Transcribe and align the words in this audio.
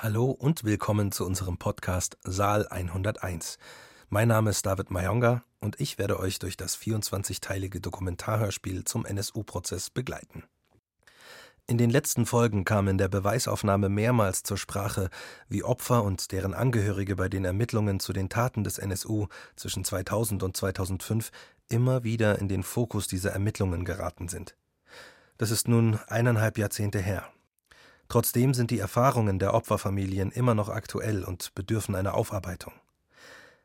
Hallo 0.00 0.30
und 0.30 0.62
willkommen 0.62 1.10
zu 1.10 1.26
unserem 1.26 1.58
Podcast 1.58 2.18
Saal 2.22 2.68
101. 2.68 3.58
Mein 4.08 4.28
Name 4.28 4.50
ist 4.50 4.64
David 4.64 4.92
Mayonga 4.92 5.42
und 5.58 5.80
ich 5.80 5.98
werde 5.98 6.20
euch 6.20 6.38
durch 6.38 6.56
das 6.56 6.78
24-teilige 6.78 7.80
Dokumentarhörspiel 7.80 8.84
zum 8.84 9.04
NSU-Prozess 9.04 9.90
begleiten. 9.90 10.44
In 11.66 11.78
den 11.78 11.90
letzten 11.90 12.26
Folgen 12.26 12.64
kam 12.64 12.86
in 12.86 12.96
der 12.96 13.08
Beweisaufnahme 13.08 13.88
mehrmals 13.88 14.44
zur 14.44 14.56
Sprache, 14.56 15.10
wie 15.48 15.64
Opfer 15.64 16.04
und 16.04 16.30
deren 16.30 16.54
Angehörige 16.54 17.16
bei 17.16 17.28
den 17.28 17.44
Ermittlungen 17.44 17.98
zu 17.98 18.12
den 18.12 18.28
Taten 18.28 18.62
des 18.62 18.78
NSU 18.78 19.26
zwischen 19.56 19.82
2000 19.82 20.44
und 20.44 20.56
2005 20.56 21.32
immer 21.68 22.04
wieder 22.04 22.38
in 22.38 22.46
den 22.46 22.62
Fokus 22.62 23.08
dieser 23.08 23.32
Ermittlungen 23.32 23.84
geraten 23.84 24.28
sind. 24.28 24.54
Das 25.38 25.50
ist 25.50 25.66
nun 25.66 25.98
eineinhalb 26.06 26.56
Jahrzehnte 26.56 27.00
her. 27.00 27.28
Trotzdem 28.08 28.54
sind 28.54 28.70
die 28.70 28.78
Erfahrungen 28.78 29.38
der 29.38 29.52
Opferfamilien 29.52 30.30
immer 30.30 30.54
noch 30.54 30.70
aktuell 30.70 31.24
und 31.24 31.54
bedürfen 31.54 31.94
einer 31.94 32.14
Aufarbeitung. 32.14 32.72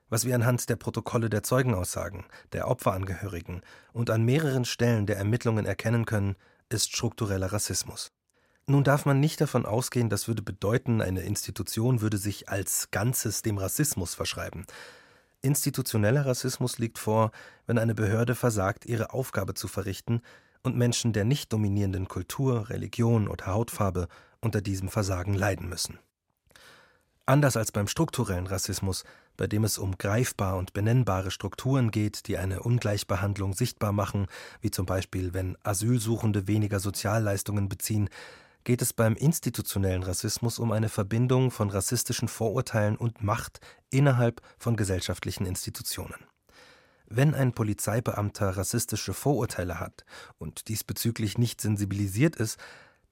Was 0.09 0.25
wir 0.25 0.35
anhand 0.35 0.69
der 0.69 0.75
Protokolle 0.75 1.29
der 1.29 1.43
Zeugenaussagen, 1.43 2.25
der 2.51 2.67
Opferangehörigen 2.67 3.61
und 3.93 4.09
an 4.09 4.23
mehreren 4.23 4.65
Stellen 4.65 5.05
der 5.05 5.17
Ermittlungen 5.17 5.65
erkennen 5.65 6.05
können, 6.05 6.35
ist 6.69 6.91
struktureller 6.93 7.51
Rassismus. 7.53 8.11
Nun 8.67 8.83
darf 8.83 9.05
man 9.05 9.19
nicht 9.19 9.41
davon 9.41 9.65
ausgehen, 9.65 10.09
das 10.09 10.27
würde 10.27 10.41
bedeuten, 10.41 11.01
eine 11.01 11.21
Institution 11.21 12.01
würde 12.01 12.17
sich 12.17 12.49
als 12.49 12.91
Ganzes 12.91 13.41
dem 13.41 13.57
Rassismus 13.57 14.13
verschreiben. 14.13 14.65
Institutioneller 15.41 16.25
Rassismus 16.25 16.77
liegt 16.79 16.97
vor, 16.97 17.31
wenn 17.65 17.77
eine 17.77 17.95
Behörde 17.95 18.35
versagt, 18.35 18.85
ihre 18.85 19.13
Aufgabe 19.13 19.53
zu 19.53 19.67
verrichten 19.67 20.21
und 20.63 20.77
Menschen 20.77 21.11
der 21.11 21.25
nicht 21.25 21.51
dominierenden 21.51 22.07
Kultur, 22.07 22.69
Religion 22.69 23.27
oder 23.27 23.47
Hautfarbe 23.47 24.07
unter 24.43 24.61
diesem 24.61 24.89
Versagen 24.89 25.33
leiden 25.33 25.69
müssen. 25.69 25.99
Anders 27.25 27.55
als 27.55 27.71
beim 27.71 27.87
strukturellen 27.87 28.47
Rassismus, 28.47 29.05
bei 29.37 29.47
dem 29.47 29.63
es 29.63 29.77
um 29.77 29.97
greifbar 29.97 30.57
und 30.57 30.73
benennbare 30.73 31.31
Strukturen 31.31 31.89
geht, 31.89 32.27
die 32.27 32.37
eine 32.37 32.61
Ungleichbehandlung 32.61 33.53
sichtbar 33.53 33.93
machen, 33.93 34.27
wie 34.59 34.71
zum 34.71 34.85
Beispiel 34.85 35.33
wenn 35.33 35.57
Asylsuchende 35.63 36.47
weniger 36.47 36.81
Sozialleistungen 36.81 37.69
beziehen, 37.69 38.09
geht 38.65 38.81
es 38.81 38.91
beim 38.93 39.15
institutionellen 39.15 40.03
Rassismus 40.03 40.59
um 40.59 40.71
eine 40.71 40.89
Verbindung 40.89 41.49
von 41.49 41.69
rassistischen 41.69 42.27
Vorurteilen 42.27 42.97
und 42.97 43.23
Macht 43.23 43.59
innerhalb 43.89 44.41
von 44.57 44.75
gesellschaftlichen 44.75 45.45
Institutionen. 45.45 46.25
Wenn 47.05 47.35
ein 47.35 47.53
Polizeibeamter 47.53 48.57
rassistische 48.57 49.13
Vorurteile 49.13 49.79
hat 49.79 50.05
und 50.39 50.67
diesbezüglich 50.67 51.37
nicht 51.37 51.61
sensibilisiert 51.61 52.35
ist, 52.35 52.57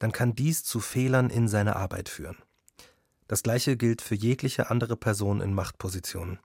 dann 0.02 0.12
kann 0.12 0.34
dies 0.34 0.64
zu 0.64 0.80
Fehlern 0.80 1.30
in 1.30 1.48
seiner 1.48 1.76
Arbeit 1.76 2.10
führen. 2.10 2.38
Das 3.28 3.44
gleiche 3.44 3.78
gilt 3.78 4.02
für 4.02 4.16
jegliche 4.16 4.72
andere 4.72 4.98
Person 4.98 5.42
in 5.42 5.54
Machtpositionen. 5.54 6.40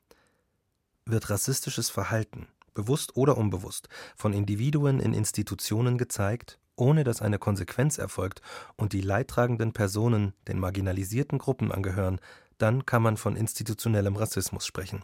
Wird 1.07 1.31
rassistisches 1.31 1.89
Verhalten, 1.89 2.49
bewusst 2.75 3.17
oder 3.17 3.39
unbewusst, 3.39 3.89
von 4.15 4.34
Individuen 4.34 5.01
in 5.01 5.15
Institutionen 5.15 5.97
gezeigt, 5.97 6.59
ohne 6.77 7.03
dass 7.03 7.23
eine 7.23 7.39
Konsequenz 7.39 7.97
erfolgt 7.97 8.43
und 8.77 8.93
die 8.93 9.01
leidtragenden 9.01 9.73
Personen 9.73 10.34
den 10.49 10.59
marginalisierten 10.59 11.39
Gruppen 11.39 11.73
angehören, 11.73 12.21
dann 12.59 12.84
kann 12.84 13.01
man 13.01 13.17
von 13.17 13.37
institutionellem 13.37 14.17
Rassismus 14.17 14.67
sprechen. 14.67 15.03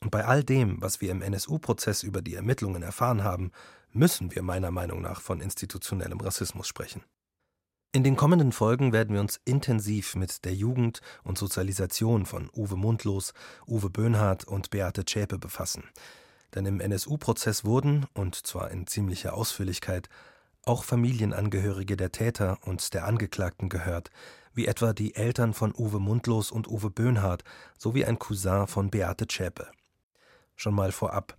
Und 0.00 0.10
bei 0.10 0.26
all 0.26 0.44
dem, 0.44 0.82
was 0.82 1.00
wir 1.00 1.10
im 1.10 1.22
NSU-Prozess 1.22 2.02
über 2.02 2.20
die 2.20 2.34
Ermittlungen 2.34 2.82
erfahren 2.82 3.24
haben, 3.24 3.50
müssen 3.92 4.34
wir 4.34 4.42
meiner 4.42 4.70
Meinung 4.70 5.00
nach 5.00 5.22
von 5.22 5.40
institutionellem 5.40 6.20
Rassismus 6.20 6.68
sprechen. 6.68 7.02
In 7.94 8.04
den 8.04 8.16
kommenden 8.16 8.52
Folgen 8.52 8.94
werden 8.94 9.12
wir 9.12 9.20
uns 9.20 9.38
intensiv 9.44 10.16
mit 10.16 10.46
der 10.46 10.54
Jugend 10.54 11.02
und 11.24 11.36
Sozialisation 11.36 12.24
von 12.24 12.48
Uwe 12.56 12.74
Mundlos, 12.74 13.34
Uwe 13.68 13.90
Böhnhardt 13.90 14.44
und 14.44 14.70
Beate 14.70 15.04
Zschäpe 15.04 15.38
befassen. 15.38 15.84
Denn 16.54 16.64
im 16.64 16.80
NSU-Prozess 16.80 17.66
wurden, 17.66 18.06
und 18.14 18.34
zwar 18.34 18.70
in 18.70 18.86
ziemlicher 18.86 19.34
Ausführlichkeit, 19.34 20.08
auch 20.64 20.84
Familienangehörige 20.84 21.98
der 21.98 22.12
Täter 22.12 22.56
und 22.62 22.94
der 22.94 23.04
Angeklagten 23.04 23.68
gehört, 23.68 24.08
wie 24.54 24.66
etwa 24.66 24.94
die 24.94 25.14
Eltern 25.14 25.52
von 25.52 25.74
Uwe 25.76 26.00
Mundlos 26.00 26.50
und 26.50 26.68
Uwe 26.68 26.88
Böhnhardt 26.88 27.44
sowie 27.76 28.06
ein 28.06 28.18
Cousin 28.18 28.68
von 28.68 28.88
Beate 28.88 29.26
Zschäpe. 29.26 29.70
Schon 30.56 30.74
mal 30.74 30.92
vorab, 30.92 31.36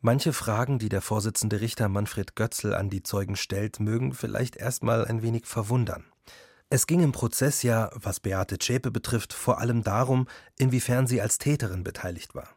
Manche 0.00 0.32
Fragen, 0.32 0.78
die 0.78 0.88
der 0.88 1.02
Vorsitzende 1.02 1.60
Richter 1.60 1.88
Manfred 1.88 2.36
Götzl 2.36 2.72
an 2.72 2.88
die 2.88 3.02
Zeugen 3.02 3.34
stellt, 3.34 3.80
mögen 3.80 4.12
vielleicht 4.12 4.54
erstmal 4.54 5.04
ein 5.04 5.22
wenig 5.22 5.44
verwundern. 5.44 6.04
Es 6.70 6.86
ging 6.86 7.00
im 7.00 7.10
Prozess 7.10 7.64
ja, 7.64 7.90
was 7.94 8.20
Beate 8.20 8.58
Zschäpe 8.58 8.92
betrifft, 8.92 9.32
vor 9.32 9.58
allem 9.58 9.82
darum, 9.82 10.28
inwiefern 10.56 11.08
sie 11.08 11.20
als 11.20 11.38
Täterin 11.38 11.82
beteiligt 11.82 12.36
war. 12.36 12.48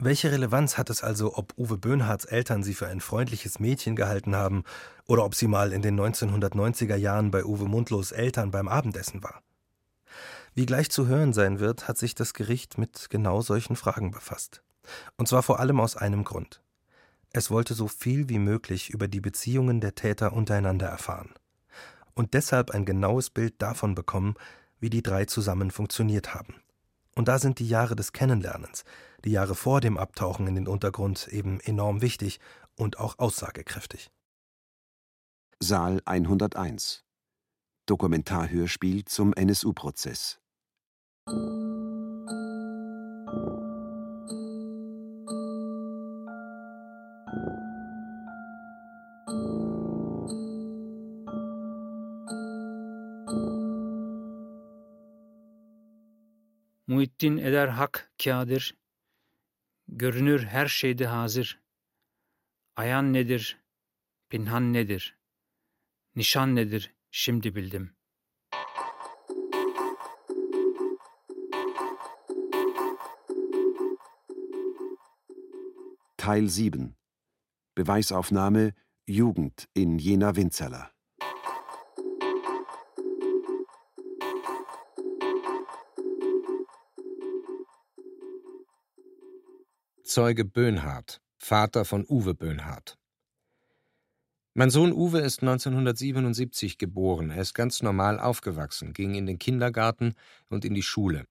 Welche 0.00 0.32
Relevanz 0.32 0.76
hat 0.76 0.90
es 0.90 1.04
also, 1.04 1.36
ob 1.36 1.56
Uwe 1.56 1.78
Böhnhardts 1.78 2.24
Eltern 2.24 2.64
sie 2.64 2.74
für 2.74 2.88
ein 2.88 3.00
freundliches 3.00 3.60
Mädchen 3.60 3.94
gehalten 3.94 4.34
haben 4.34 4.64
oder 5.06 5.24
ob 5.24 5.36
sie 5.36 5.46
mal 5.46 5.72
in 5.72 5.82
den 5.82 6.00
1990er 6.00 6.96
Jahren 6.96 7.30
bei 7.30 7.44
Uwe 7.44 7.66
Mundlos 7.66 8.10
Eltern 8.10 8.50
beim 8.50 8.66
Abendessen 8.66 9.22
war? 9.22 9.44
Wie 10.54 10.66
gleich 10.66 10.90
zu 10.90 11.06
hören 11.06 11.32
sein 11.32 11.60
wird, 11.60 11.86
hat 11.86 11.96
sich 11.96 12.16
das 12.16 12.34
Gericht 12.34 12.76
mit 12.76 13.08
genau 13.08 13.40
solchen 13.40 13.76
Fragen 13.76 14.10
befasst. 14.10 14.64
Und 15.16 15.28
zwar 15.28 15.44
vor 15.44 15.60
allem 15.60 15.78
aus 15.78 15.96
einem 15.96 16.24
Grund. 16.24 16.60
Es 17.32 17.50
wollte 17.50 17.74
so 17.74 17.88
viel 17.88 18.28
wie 18.28 18.38
möglich 18.38 18.90
über 18.90 19.08
die 19.08 19.20
Beziehungen 19.20 19.80
der 19.80 19.94
Täter 19.94 20.34
untereinander 20.34 20.86
erfahren 20.86 21.32
und 22.14 22.34
deshalb 22.34 22.70
ein 22.70 22.84
genaues 22.84 23.30
Bild 23.30 23.54
davon 23.62 23.94
bekommen, 23.94 24.34
wie 24.80 24.90
die 24.90 25.02
drei 25.02 25.24
zusammen 25.24 25.70
funktioniert 25.70 26.34
haben. 26.34 26.56
Und 27.14 27.28
da 27.28 27.38
sind 27.38 27.58
die 27.58 27.68
Jahre 27.68 27.96
des 27.96 28.12
Kennenlernens, 28.12 28.84
die 29.24 29.30
Jahre 29.30 29.54
vor 29.54 29.80
dem 29.80 29.96
Abtauchen 29.96 30.46
in 30.46 30.54
den 30.54 30.68
Untergrund 30.68 31.28
eben 31.28 31.60
enorm 31.60 32.02
wichtig 32.02 32.40
und 32.76 32.98
auch 32.98 33.18
aussagekräftig. 33.18 34.10
Saal 35.60 36.02
101 36.04 37.04
Dokumentarhörspiel 37.86 39.04
zum 39.04 39.32
NSU-Prozess 39.32 40.40
Muhittin 57.02 57.36
eder 57.38 57.68
hak 57.68 58.12
kâdir, 58.24 58.74
görünür 59.88 60.44
her 60.44 60.66
şeyde 60.66 61.06
hazır. 61.06 61.60
Ayan 62.76 63.12
nedir, 63.12 63.58
pinhan 64.28 64.72
nedir, 64.72 65.16
nişan 66.16 66.56
nedir? 66.56 66.94
Şimdi 67.10 67.54
bildim. 67.54 67.96
Teil 76.16 76.64
7 76.64 76.78
Beweisaufnahme 77.78 78.72
Jugend 79.08 79.58
in 79.74 79.98
Jena 79.98 80.34
Winzeller 80.34 81.01
Zeuge 90.12 90.44
Böhnhardt, 90.44 91.22
Vater 91.38 91.86
von 91.86 92.04
Uwe 92.06 92.34
Böhnhardt. 92.34 92.98
Mein 94.52 94.68
Sohn 94.68 94.92
Uwe 94.92 95.20
ist 95.20 95.40
1977 95.40 96.76
geboren. 96.76 97.30
Er 97.30 97.40
ist 97.40 97.54
ganz 97.54 97.80
normal 97.80 98.20
aufgewachsen, 98.20 98.92
ging 98.92 99.14
in 99.14 99.24
den 99.24 99.38
Kindergarten 99.38 100.14
und 100.50 100.66
in 100.66 100.74
die 100.74 100.82
Schule. 100.82 101.24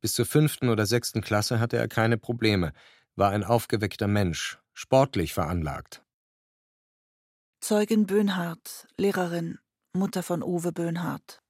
Bis 0.00 0.12
zur 0.12 0.26
fünften 0.26 0.68
oder 0.68 0.86
sechsten 0.86 1.22
Klasse 1.22 1.58
hatte 1.58 1.76
er 1.76 1.88
keine 1.88 2.18
Probleme, 2.18 2.72
war 3.16 3.32
ein 3.32 3.42
aufgeweckter 3.42 4.06
Mensch, 4.06 4.60
sportlich 4.74 5.34
veranlagt. 5.34 6.04
Zeugin 7.58 8.06
Böhnhardt, 8.06 8.86
Lehrerin, 8.96 9.58
Mutter 9.92 10.22
von 10.22 10.44
Uwe 10.44 10.70
Böhnhardt. 10.70 11.42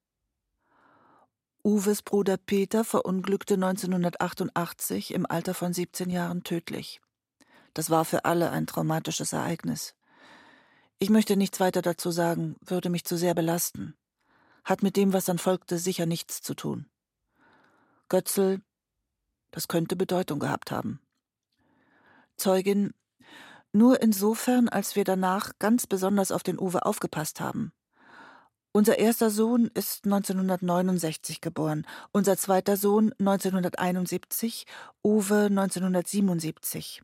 Uwes 1.62 2.00
Bruder 2.00 2.38
Peter 2.38 2.84
verunglückte 2.84 3.54
1988 3.54 5.12
im 5.12 5.26
Alter 5.26 5.52
von 5.52 5.74
17 5.74 6.08
Jahren 6.08 6.42
tödlich. 6.42 7.02
Das 7.74 7.90
war 7.90 8.06
für 8.06 8.24
alle 8.24 8.50
ein 8.50 8.66
traumatisches 8.66 9.34
Ereignis. 9.34 9.94
Ich 10.98 11.10
möchte 11.10 11.36
nichts 11.36 11.60
weiter 11.60 11.82
dazu 11.82 12.10
sagen, 12.12 12.56
würde 12.64 12.88
mich 12.88 13.04
zu 13.04 13.18
sehr 13.18 13.34
belasten. 13.34 13.94
Hat 14.64 14.82
mit 14.82 14.96
dem, 14.96 15.12
was 15.12 15.26
dann 15.26 15.36
folgte, 15.36 15.78
sicher 15.78 16.06
nichts 16.06 16.40
zu 16.40 16.54
tun. 16.54 16.86
Götzl, 18.08 18.62
das 19.50 19.68
könnte 19.68 19.96
Bedeutung 19.96 20.38
gehabt 20.38 20.70
haben. 20.70 21.00
Zeugin, 22.38 22.94
nur 23.72 24.00
insofern, 24.00 24.70
als 24.70 24.96
wir 24.96 25.04
danach 25.04 25.52
ganz 25.58 25.86
besonders 25.86 26.32
auf 26.32 26.42
den 26.42 26.58
Uwe 26.58 26.86
aufgepasst 26.86 27.38
haben. 27.38 27.72
Unser 28.72 28.98
erster 29.00 29.30
Sohn 29.30 29.66
ist 29.74 30.04
1969 30.04 31.40
geboren, 31.40 31.84
unser 32.12 32.36
zweiter 32.36 32.76
Sohn 32.76 33.12
1971, 33.18 34.64
Uwe 35.02 35.46
1977. 35.46 37.02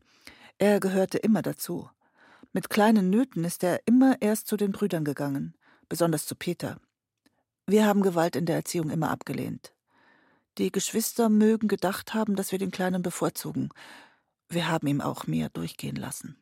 Er 0.59 0.79
gehörte 0.79 1.17
immer 1.17 1.41
dazu. 1.41 1.89
Mit 2.53 2.69
kleinen 2.69 3.09
Nöten 3.09 3.43
ist 3.43 3.63
er 3.63 3.81
immer 3.85 4.21
erst 4.21 4.47
zu 4.47 4.55
den 4.55 4.71
Brüdern 4.71 5.03
gegangen, 5.03 5.55
besonders 5.89 6.25
zu 6.25 6.35
Peter. 6.35 6.79
Wir 7.65 7.85
haben 7.85 8.01
Gewalt 8.01 8.37
in 8.37 8.45
der 8.45 8.55
Erziehung 8.55 8.89
immer 8.89 9.11
abgelehnt. 9.11 9.73
Die 10.57 10.71
Geschwister 10.71 11.27
mögen 11.27 11.67
gedacht 11.67 12.13
haben, 12.13 12.37
dass 12.37 12.53
wir 12.53 12.59
den 12.59 12.71
Kleinen 12.71 13.01
bevorzugen. 13.01 13.69
Wir 14.47 14.69
haben 14.69 14.87
ihm 14.87 15.01
auch 15.01 15.27
mehr 15.27 15.49
durchgehen 15.49 15.97
lassen. 15.97 16.37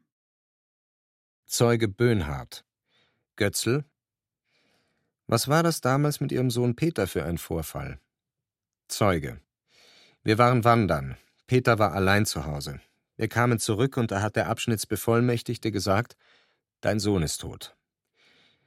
Zeuge 1.48 1.88
Böhnhardt. 1.88 2.64
Götzl. 3.38 3.86
Was 5.28 5.48
war 5.48 5.64
das 5.64 5.82
damals 5.82 6.20
mit 6.20 6.32
Ihrem 6.32 6.52
Sohn 6.52 6.76
Peter 6.76 7.08
für 7.08 7.26
ein 7.26 7.38
Vorfall? 7.38 8.00
Zeuge. 8.88 9.40
Wir 10.24 10.38
waren 10.38 10.64
wandern. 10.64 11.18
Peter 11.48 11.80
war 11.80 11.94
allein 11.94 12.26
zu 12.26 12.46
Hause. 12.46 12.80
Wir 13.18 13.28
kamen 13.28 13.60
zurück 13.60 13.98
und 13.98 14.12
da 14.12 14.22
hat 14.22 14.36
der 14.36 14.50
Abschnittsbevollmächtigte 14.50 15.72
gesagt, 15.72 16.16
dein 16.82 17.00
Sohn 17.00 17.24
ist 17.24 17.40
tot. 17.40 17.76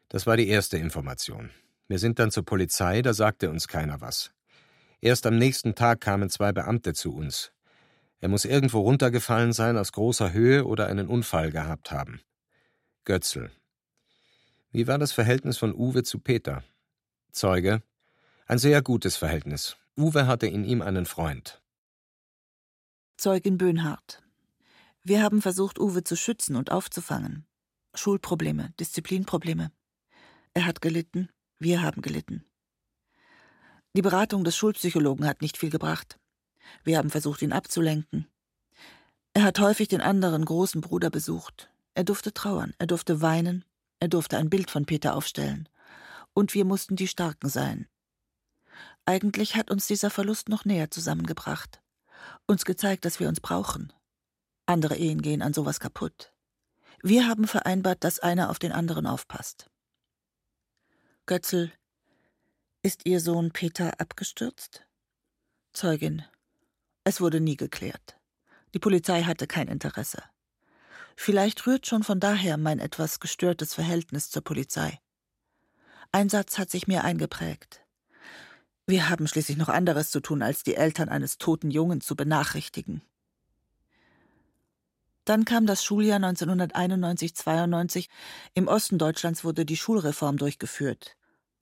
Das 0.09 0.27
war 0.27 0.37
die 0.37 0.49
erste 0.49 0.79
Information. 0.79 1.51
Wir 1.87 1.99
sind 1.99 2.19
dann 2.19 2.31
zur 2.31 2.45
Polizei, 2.45 3.03
da 3.03 3.15
sagte 3.15 3.51
uns 3.51 3.69
keiner 3.69 4.01
was. 4.01 4.33
Erst 5.01 5.27
am 5.27 5.39
nächsten 5.39 5.75
Tag 5.75 6.01
kamen 6.01 6.29
zwei 6.29 6.53
Beamte 6.53 6.93
zu 6.93 7.15
uns. 7.15 7.53
Er 8.21 8.29
muss 8.29 8.45
irgendwo 8.45 8.81
runtergefallen 8.81 9.53
sein 9.53 9.79
aus 9.79 9.93
großer 9.93 10.33
Höhe 10.33 10.65
oder 10.65 10.87
einen 10.87 11.07
Unfall 11.07 11.53
gehabt 11.53 11.93
haben. 11.93 12.21
Götzl. 13.05 13.51
Wie 14.71 14.87
war 14.87 14.99
das 14.99 15.13
Verhältnis 15.13 15.57
von 15.57 15.75
Uwe 15.75 16.03
zu 16.03 16.19
Peter? 16.19 16.63
Zeuge. 17.33 17.83
Ein 18.47 18.59
sehr 18.59 18.83
gutes 18.83 19.17
Verhältnis. 19.17 19.77
Uwe 19.97 20.27
hatte 20.27 20.47
in 20.47 20.65
ihm 20.65 20.83
einen 20.83 21.07
Freund. 21.07 21.63
Zeugin 23.17 23.57
Böhnhardt. 23.57 24.23
Wir 25.03 25.23
haben 25.23 25.41
versucht, 25.41 25.79
Uwe 25.79 26.05
zu 26.05 26.17
schützen 26.17 26.55
und 26.55 26.71
aufzufangen. 26.71 27.47
Schulprobleme, 27.95 28.75
Disziplinprobleme. 28.79 29.73
Er 30.53 30.67
hat 30.67 30.83
gelitten, 30.83 31.31
wir 31.59 31.81
haben 31.81 32.03
gelitten. 32.03 32.45
Die 33.97 34.03
Beratung 34.03 34.45
des 34.45 34.57
Schulpsychologen 34.57 35.27
hat 35.27 35.41
nicht 35.41 35.57
viel 35.57 35.71
gebracht. 35.71 36.19
Wir 36.85 36.99
haben 36.99 37.11
versucht, 37.11 37.41
ihn 37.41 37.53
abzulenken. 37.53 38.29
Er 39.33 39.45
hat 39.45 39.59
häufig 39.61 39.89
den 39.89 40.03
anderen 40.03 40.45
großen 40.45 40.83
Bruder 40.83 41.09
besucht. 41.09 41.71
Er 41.95 42.05
durfte 42.05 42.35
trauern, 42.35 42.75
er 42.79 42.87
durfte 42.87 43.23
weinen, 43.23 43.65
er 44.01 44.09
durfte 44.09 44.39
ein 44.39 44.51
Bild 44.51 44.71
von 44.71 44.87
Peter 44.87 45.15
aufstellen. 45.15 45.69
Und 46.35 46.55
wir 46.55 46.65
mussten 46.65 46.97
die 46.97 47.09
Starken 47.09 47.49
sein. 47.49 47.89
Eigentlich 49.05 49.57
hat 49.57 49.71
uns 49.71 49.87
dieser 49.87 50.11
Verlust 50.11 50.49
noch 50.49 50.65
näher 50.65 50.91
zusammengebracht. 50.91 51.83
Uns 52.47 52.65
gezeigt, 52.65 53.05
dass 53.05 53.21
wir 53.21 53.29
uns 53.29 53.41
brauchen. 53.41 53.93
Andere 54.67 54.97
Ehen 54.97 55.23
gehen 55.23 55.43
an 55.43 55.55
sowas 55.55 55.81
kaputt. 55.81 56.33
Wir 57.03 57.27
haben 57.27 57.47
vereinbart, 57.47 58.05
dass 58.05 58.19
einer 58.19 58.51
auf 58.51 58.59
den 58.59 58.73
anderen 58.73 59.07
aufpasst. 59.07 59.71
Götzl, 61.27 61.73
ist 62.83 63.07
Ihr 63.07 63.21
Sohn 63.21 63.51
Peter 63.51 64.01
abgestürzt? 64.01 64.85
Zeugin, 65.73 66.25
es 67.05 67.21
wurde 67.21 67.41
nie 67.41 67.57
geklärt. 67.57 68.19
Die 68.75 68.79
Polizei 68.79 69.23
hatte 69.23 69.47
kein 69.47 69.69
Interesse. 69.69 70.23
Vielleicht 71.21 71.67
rührt 71.67 71.85
schon 71.85 72.05
von 72.05 72.21
daher 72.21 72.57
mein 72.57 72.79
etwas 72.79 73.19
gestörtes 73.19 73.75
Verhältnis 73.75 74.31
zur 74.31 74.45
Polizei. 74.45 75.01
Ein 76.13 76.29
Satz 76.29 76.59
hat 76.59 76.71
sich 76.71 76.87
mir 76.87 77.03
eingeprägt. 77.03 77.85
Wir 78.87 79.09
haben 79.11 79.27
schließlich 79.27 79.59
noch 79.59 79.69
anderes 79.69 80.13
zu 80.13 80.21
tun, 80.21 80.43
als 80.43 80.63
die 80.63 80.77
Eltern 80.77 81.09
eines 81.09 81.37
toten 81.37 81.73
Jungen 81.73 82.01
zu 82.01 82.15
benachrichtigen. 82.15 83.03
Dann 85.25 85.45
kam 85.45 85.67
das 85.67 85.83
Schuljahr 85.83 86.21
1991-92. 86.21 88.09
Im 88.55 88.69
Osten 88.69 88.97
Deutschlands 88.97 89.43
wurde 89.43 89.67
die 89.67 89.77
Schulreform 89.77 90.37
durchgeführt. 90.37 91.17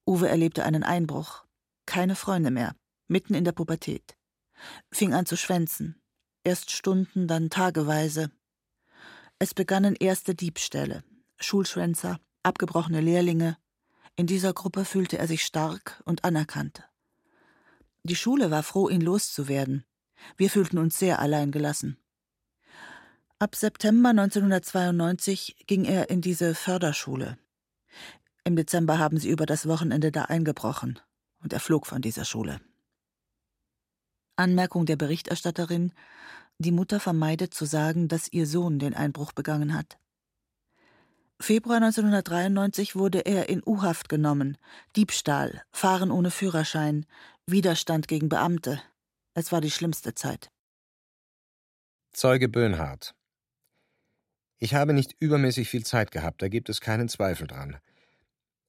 Uwe 0.07 0.29
erlebte 0.29 0.65
einen 0.65 0.85
Einbruch. 0.85 1.47
Keine 1.87 2.15
Freunde 2.15 2.51
mehr. 2.51 2.77
Mitten 3.09 3.33
in 3.33 3.45
der 3.45 3.53
Pubertät. 3.53 4.19
Fing 4.93 5.15
an 5.15 5.25
zu 5.25 5.39
schwänzen. 5.39 5.99
Erst 6.45 6.71
Stunden, 6.71 7.27
dann 7.27 7.49
tageweise. 7.49 8.31
Es 9.39 9.53
begannen 9.53 9.95
erste 9.97 10.35
Diebstähle. 10.35 11.05
Schulschwänzer, 11.39 12.19
abgebrochene 12.43 13.03
Lehrlinge. 13.03 13.59
In 14.17 14.27
dieser 14.27 14.55
Gruppe 14.55 14.87
fühlte 14.87 15.19
er 15.19 15.27
sich 15.27 15.45
stark 15.45 16.03
und 16.07 16.25
anerkannt. 16.25 16.89
Die 18.03 18.17
Schule 18.17 18.51
war 18.51 18.63
froh, 18.63 18.89
ihn 18.89 19.03
loszuwerden. 19.03 19.85
Wir 20.39 20.49
fühlten 20.49 20.79
uns 20.79 20.99
sehr 20.99 21.19
allein 21.19 21.51
gelassen. 21.51 21.99
Ab 23.39 23.55
September 23.55 24.11
1992 24.11 25.67
ging 25.67 25.85
er 25.85 26.09
in 26.09 26.23
diese 26.23 26.55
Förderschule. 26.55 27.37
Im 28.45 28.57
Dezember 28.57 28.99
haben 28.99 29.19
sie 29.19 29.29
über 29.29 29.45
das 29.45 29.69
Wochenende 29.69 30.11
da 30.13 30.23
eingebrochen 30.23 30.99
und 31.43 31.53
er 31.53 31.61
flog 31.61 31.87
von 31.87 32.01
dieser 32.01 32.25
Schule. 32.25 32.63
Anmerkung 34.37 34.87
der 34.87 34.97
Berichterstatterin: 34.97 35.93
Die 36.59 36.73
Mutter 36.73 37.01
vermeidet 37.01 37.53
zu 37.53 37.67
sagen, 37.67 38.09
dass 38.09 38.33
ihr 38.33 38.47
Sohn 38.47 38.79
den 38.79 38.95
Einbruch 38.95 39.33
begangen 39.33 39.75
hat. 39.75 39.99
Februar 41.39 41.77
1993 41.77 42.97
wurde 42.97 43.21
er 43.21 43.51
in 43.51 43.63
U-Haft 43.67 44.09
genommen. 44.09 44.57
Diebstahl, 44.97 45.63
Fahren 45.71 46.11
ohne 46.11 46.31
Führerschein, 46.31 47.05
Widerstand 47.47 48.09
gegen 48.09 48.31
Beamte. 48.31 48.81
Es 49.35 49.53
war 49.53 49.61
die 49.61 49.71
schlimmste 49.71 50.15
Zeit. 50.15 50.51
Zeuge 52.13 52.49
Böhnhardt. 52.49 53.15
Ich 54.59 54.75
habe 54.75 54.95
nicht 54.95 55.15
übermäßig 55.21 55.69
viel 55.69 55.85
Zeit 55.85 56.11
gehabt, 56.11 56.41
da 56.41 56.49
gibt 56.49 56.71
es 56.71 56.81
keinen 56.81 57.11
Zweifel 57.11 57.47
dran. 57.47 57.77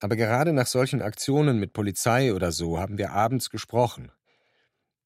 Aber 0.02 0.18
gerade 0.18 0.52
nach 0.52 0.68
solchen 0.68 1.02
Aktionen 1.02 1.60
mit 1.60 1.72
Polizei 1.72 2.34
oder 2.34 2.52
so 2.52 2.78
haben 2.78 2.98
wir 2.98 3.14
abends 3.14 3.50
gesprochen. 3.50 4.12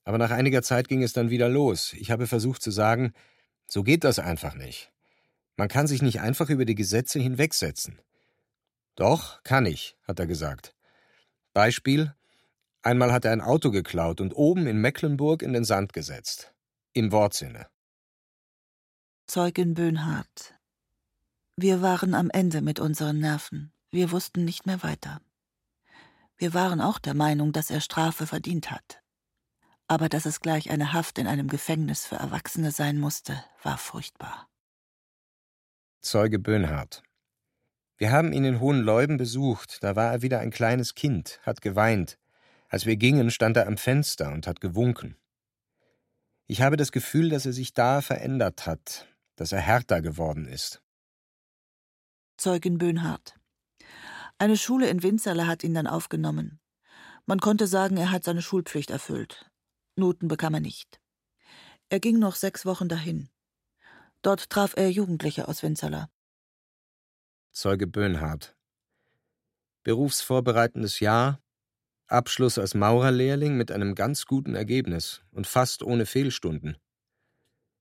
Aber 0.03 0.18
nach 0.18 0.31
einiger 0.31 0.63
Zeit 0.63 0.88
ging 0.88 1.03
es 1.03 1.13
dann 1.13 1.30
wieder 1.30 1.50
los. 1.50 1.94
Ich 1.94 2.12
habe 2.12 2.27
versucht 2.27 2.62
zu 2.62 2.71
sagen, 2.71 3.13
so 3.68 3.83
geht 3.83 4.03
das 4.03 4.19
einfach 4.19 4.56
nicht. 4.56 4.92
Man 5.57 5.68
kann 5.68 5.88
sich 5.88 6.01
nicht 6.01 6.21
einfach 6.21 6.50
über 6.50 6.65
die 6.65 6.75
Gesetze 6.75 7.19
hinwegsetzen. 7.19 8.00
Doch, 8.95 9.44
kann 9.44 9.65
ich, 9.65 9.95
hat 10.07 10.19
er 10.19 10.27
gesagt. 10.27 10.75
Beispiel: 11.53 12.13
Einmal 12.81 13.12
hat 13.12 13.25
er 13.25 13.31
ein 13.31 13.42
Auto 13.42 13.71
geklaut 13.71 14.21
und 14.21 14.33
oben 14.33 14.68
in 14.68 14.81
Mecklenburg 14.81 15.44
in 15.44 15.53
den 15.53 15.65
Sand 15.65 15.94
gesetzt. 15.94 16.54
Im 16.94 17.11
Wortsinne. 17.11 17.68
Zeugin 19.28 19.76
Böhnhardt. 19.76 20.56
Wir 21.56 21.81
waren 21.81 22.16
am 22.16 22.30
Ende 22.31 22.61
mit 22.61 22.80
unseren 22.80 23.19
Nerven. 23.19 23.71
Wir 23.92 24.11
wussten 24.11 24.44
nicht 24.45 24.66
mehr 24.66 24.83
weiter. 24.83 25.21
Wir 26.37 26.54
waren 26.54 26.81
auch 26.81 26.97
der 26.97 27.14
Meinung, 27.14 27.54
dass 27.54 27.69
er 27.69 27.81
Strafe 27.81 28.26
verdient 28.26 28.71
hat. 28.71 29.02
Aber 29.92 30.07
dass 30.07 30.26
es 30.26 30.40
gleich 30.40 30.71
eine 30.71 30.94
Haft 30.94 31.18
in 31.18 31.28
einem 31.28 31.50
Gefängnis 31.50 32.06
für 32.06 32.16
Erwachsene 32.16 32.71
sein 32.71 32.98
musste, 32.98 33.44
war 33.62 33.78
furchtbar. 33.78 34.48
Zeuge 36.00 36.40
Böhnhardt. 36.40 37.04
Wir 37.98 38.10
haben 38.10 38.31
ihn 38.31 38.45
in 38.45 38.62
Hohenleuben 38.62 39.18
besucht, 39.18 39.83
da 39.83 39.98
war 39.98 40.14
er 40.14 40.21
wieder 40.21 40.40
ein 40.40 40.50
kleines 40.50 40.95
Kind, 40.95 41.42
hat 41.44 41.62
geweint. 41.62 42.18
Als 42.69 42.86
wir 42.86 42.95
gingen, 42.95 43.31
stand 43.31 43.57
er 43.57 43.68
am 43.68 43.78
Fenster 43.78 44.31
und 44.31 44.48
hat 44.48 44.62
gewunken. 44.62 45.18
Ich 46.48 46.62
habe 46.62 46.78
das 46.78 46.94
Gefühl, 46.94 47.28
dass 47.28 47.45
er 47.45 47.52
sich 47.52 47.74
da 47.74 48.00
verändert 48.00 48.66
hat, 48.66 49.10
dass 49.36 49.52
er 49.52 49.60
härter 49.60 50.02
geworden 50.02 50.48
ist. 50.48 50.81
Zeugin 52.38 52.78
Böhnhardt. 52.78 53.36
Eine 54.38 54.56
Schule 54.56 54.88
in 54.88 55.04
Winzerle 55.04 55.48
hat 55.48 55.66
ihn 55.66 55.74
dann 55.74 55.86
aufgenommen. 55.86 56.62
Man 57.26 57.42
konnte 57.42 57.68
sagen, 57.68 57.98
er 57.98 58.12
hat 58.12 58.24
seine 58.24 58.42
Schulpflicht 58.42 58.90
erfüllt. 58.90 59.51
Noten 59.95 60.28
bekam 60.28 60.54
er 60.54 60.60
nicht. 60.60 61.00
Er 61.90 62.00
ging 62.00 62.19
noch 62.19 62.36
sechs 62.36 62.66
Wochen 62.66 62.88
dahin. 62.88 63.30
Dort 64.21 64.50
traf 64.50 64.74
er 64.78 64.90
Jugendliche 64.90 65.48
aus 65.48 65.64
Winzerle. 65.64 66.10
Zeuge 67.52 67.88
Böhnhardt. 67.88 68.56
Berufsvorbereitendes 69.83 71.00
Jahr, 71.00 71.42
Abschluss 72.07 72.57
als 72.57 72.76
Maurerlehrling 72.76 73.57
mit 73.57 73.71
einem 73.71 73.95
ganz 73.95 74.26
guten 74.26 74.56
Ergebnis 74.56 75.21
und 75.31 75.48
fast 75.48 75.81
ohne 75.81 76.06
Fehlstunden. 76.06 76.78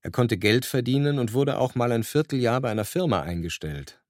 Er 0.03 0.11
konnte 0.11 0.39
Geld 0.39 0.65
verdienen 0.65 1.19
und 1.19 1.35
wurde 1.35 1.59
auch 1.59 1.75
mal 1.75 1.93
ein 1.93 2.05
Vierteljahr 2.05 2.61
bei 2.61 2.71
einer 2.71 2.85
Firma 2.85 3.21
eingestellt. 3.21 4.03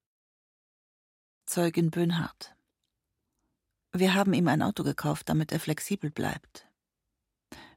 Zeugin 1.45 1.91
Böhnhardt. 1.91 2.55
Wir 3.91 4.13
haben 4.13 4.33
ihm 4.33 4.47
ein 4.47 4.61
Auto 4.61 4.83
gekauft, 4.83 5.27
damit 5.27 5.51
er 5.51 5.59
flexibel 5.59 6.11
bleibt. 6.11 6.70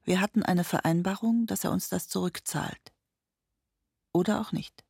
Wir 0.05 0.21
hatten 0.21 0.43
eine 0.43 0.65
Vereinbarung, 0.65 1.47
dass 1.47 1.65
er 1.65 1.73
uns 1.73 1.89
das 1.89 2.09
zurückzahlt. 2.09 2.93
Oder 4.13 4.41
auch 4.41 4.53
nicht. 4.53 4.85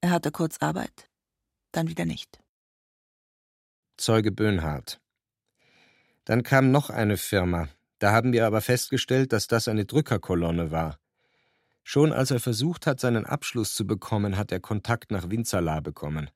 Er 0.00 0.10
hatte 0.10 0.30
kurz 0.30 0.58
Arbeit, 0.58 1.08
dann 1.72 1.88
wieder 1.88 2.04
nicht. 2.04 2.40
Zeuge 3.96 4.32
Böhnhardt. 4.32 5.00
Dann 6.24 6.42
kam 6.42 6.70
noch 6.70 6.90
eine 6.90 7.16
Firma. 7.16 7.68
Da 7.98 8.12
haben 8.12 8.32
wir 8.32 8.46
aber 8.46 8.60
festgestellt, 8.60 9.32
dass 9.32 9.46
das 9.46 9.68
eine 9.68 9.84
Drückerkolonne 9.84 10.70
war. 10.70 10.98
Schon 11.84 12.12
als 12.12 12.30
er 12.30 12.40
versucht 12.40 12.86
hat, 12.86 13.00
seinen 13.00 13.26
Abschluss 13.26 13.74
zu 13.74 13.86
bekommen, 13.86 14.36
hat 14.36 14.52
er 14.52 14.60
Kontakt 14.60 15.10
nach 15.10 15.30
Winzerla 15.30 15.80
bekommen. 15.80 16.30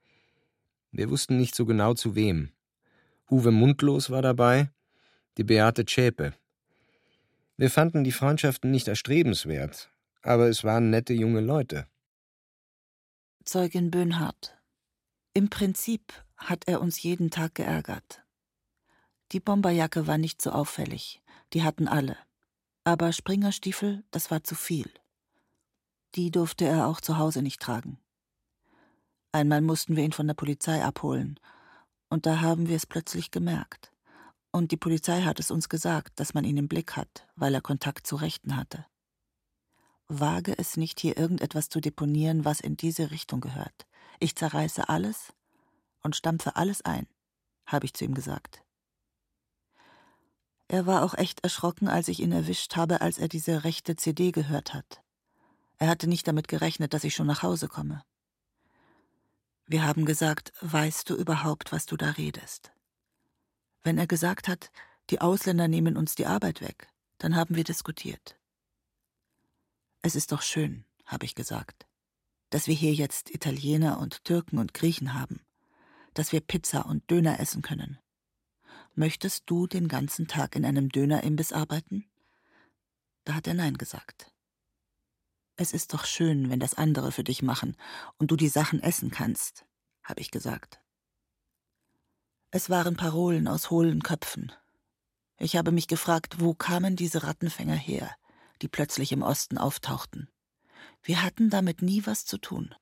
Wir 0.90 1.08
wussten 1.10 1.36
nicht 1.36 1.54
so 1.54 1.64
genau 1.64 1.94
zu 1.94 2.14
wem. 2.14 2.52
Uwe 3.30 3.52
Mundlos 3.52 4.10
war 4.10 4.22
dabei, 4.22 4.70
die 5.36 5.44
Beate 5.44 5.84
Zschäpe. 5.84 6.34
Wir 7.58 7.70
fanden 7.70 8.04
die 8.04 8.12
Freundschaften 8.12 8.70
nicht 8.70 8.86
erstrebenswert, 8.86 9.90
aber 10.22 10.48
es 10.48 10.62
waren 10.62 10.90
nette 10.90 11.14
junge 11.14 11.40
Leute. 11.40 11.86
Zeugin 13.44 13.90
Böhnhardt. 13.90 14.58
Im 15.32 15.48
Prinzip 15.48 16.12
hat 16.36 16.64
er 16.66 16.80
uns 16.82 17.02
jeden 17.02 17.30
Tag 17.30 17.54
geärgert. 17.54 18.22
Die 19.32 19.40
Bomberjacke 19.40 20.06
war 20.06 20.18
nicht 20.18 20.42
so 20.42 20.50
auffällig, 20.50 21.22
die 21.52 21.62
hatten 21.62 21.88
alle. 21.88 22.16
Aber 22.84 23.12
Springerstiefel, 23.12 24.04
das 24.10 24.30
war 24.30 24.44
zu 24.44 24.54
viel. 24.54 24.90
Die 26.14 26.30
durfte 26.30 26.66
er 26.66 26.86
auch 26.86 27.00
zu 27.00 27.16
Hause 27.16 27.42
nicht 27.42 27.60
tragen. 27.60 27.98
Einmal 29.32 29.60
mussten 29.60 29.96
wir 29.96 30.04
ihn 30.04 30.12
von 30.12 30.26
der 30.26 30.34
Polizei 30.34 30.84
abholen, 30.84 31.40
und 32.08 32.26
da 32.26 32.40
haben 32.40 32.68
wir 32.68 32.76
es 32.76 32.86
plötzlich 32.86 33.30
gemerkt. 33.30 33.92
Und 34.56 34.72
die 34.72 34.78
Polizei 34.78 35.20
hat 35.20 35.38
es 35.38 35.50
uns 35.50 35.68
gesagt, 35.68 36.18
dass 36.18 36.32
man 36.32 36.44
ihn 36.44 36.56
im 36.56 36.66
Blick 36.66 36.96
hat, 36.96 37.26
weil 37.36 37.52
er 37.52 37.60
Kontakt 37.60 38.06
zu 38.06 38.16
Rechten 38.16 38.56
hatte. 38.56 38.86
Wage 40.08 40.56
es 40.56 40.78
nicht, 40.78 40.98
hier 40.98 41.18
irgendetwas 41.18 41.68
zu 41.68 41.78
deponieren, 41.78 42.46
was 42.46 42.60
in 42.60 42.74
diese 42.74 43.10
Richtung 43.10 43.42
gehört. 43.42 43.86
Ich 44.18 44.34
zerreiße 44.34 44.88
alles 44.88 45.34
und 46.02 46.16
stampfe 46.16 46.56
alles 46.56 46.80
ein, 46.80 47.06
habe 47.66 47.84
ich 47.84 47.92
zu 47.92 48.06
ihm 48.06 48.14
gesagt. 48.14 48.62
Er 50.68 50.86
war 50.86 51.04
auch 51.04 51.12
echt 51.12 51.40
erschrocken, 51.40 51.86
als 51.86 52.08
ich 52.08 52.20
ihn 52.20 52.32
erwischt 52.32 52.76
habe, 52.76 53.02
als 53.02 53.18
er 53.18 53.28
diese 53.28 53.62
rechte 53.62 53.94
CD 53.94 54.32
gehört 54.32 54.72
hat. 54.72 55.02
Er 55.76 55.88
hatte 55.88 56.06
nicht 56.06 56.26
damit 56.26 56.48
gerechnet, 56.48 56.94
dass 56.94 57.04
ich 57.04 57.14
schon 57.14 57.26
nach 57.26 57.42
Hause 57.42 57.68
komme. 57.68 58.04
Wir 59.66 59.84
haben 59.84 60.06
gesagt, 60.06 60.54
weißt 60.62 61.10
du 61.10 61.14
überhaupt, 61.14 61.72
was 61.72 61.84
du 61.84 61.98
da 61.98 62.12
redest? 62.12 62.72
Wenn 63.86 63.98
er 63.98 64.08
gesagt 64.08 64.48
hat, 64.48 64.72
die 65.10 65.20
Ausländer 65.20 65.68
nehmen 65.68 65.96
uns 65.96 66.16
die 66.16 66.26
Arbeit 66.26 66.60
weg, 66.60 66.88
dann 67.18 67.36
haben 67.36 67.54
wir 67.54 67.62
diskutiert. 67.62 68.36
Es 70.02 70.16
ist 70.16 70.32
doch 70.32 70.42
schön, 70.42 70.84
habe 71.04 71.24
ich 71.24 71.36
gesagt, 71.36 71.86
dass 72.50 72.66
wir 72.66 72.74
hier 72.74 72.92
jetzt 72.92 73.32
Italiener 73.32 74.00
und 74.00 74.24
Türken 74.24 74.58
und 74.58 74.74
Griechen 74.74 75.14
haben, 75.14 75.40
dass 76.14 76.32
wir 76.32 76.40
Pizza 76.40 76.84
und 76.86 77.08
Döner 77.12 77.38
essen 77.38 77.62
können. 77.62 78.00
Möchtest 78.96 79.44
du 79.46 79.68
den 79.68 79.86
ganzen 79.86 80.26
Tag 80.26 80.56
in 80.56 80.64
einem 80.64 80.88
Dönerimbiss 80.88 81.52
arbeiten? 81.52 82.10
Da 83.22 83.34
hat 83.34 83.46
er 83.46 83.54
Nein 83.54 83.78
gesagt. 83.78 84.32
Es 85.54 85.72
ist 85.72 85.94
doch 85.94 86.06
schön, 86.06 86.50
wenn 86.50 86.58
das 86.58 86.74
andere 86.74 87.12
für 87.12 87.22
dich 87.22 87.40
machen 87.40 87.76
und 88.18 88.32
du 88.32 88.36
die 88.36 88.48
Sachen 88.48 88.82
essen 88.82 89.12
kannst, 89.12 89.64
habe 90.02 90.20
ich 90.20 90.32
gesagt. 90.32 90.80
Es 92.56 92.70
waren 92.70 92.96
Parolen 92.96 93.48
aus 93.48 93.68
hohlen 93.68 94.02
Köpfen. 94.02 94.50
Ich 95.38 95.56
habe 95.56 95.72
mich 95.72 95.88
gefragt, 95.88 96.40
wo 96.40 96.54
kamen 96.54 96.96
diese 96.96 97.22
Rattenfänger 97.22 97.74
her, 97.74 98.10
die 98.62 98.68
plötzlich 98.68 99.12
im 99.12 99.20
Osten 99.20 99.58
auftauchten. 99.58 100.30
Wir 101.02 101.22
hatten 101.22 101.50
damit 101.50 101.82
nie 101.82 102.06
was 102.06 102.24
zu 102.24 102.38
tun. 102.38 102.74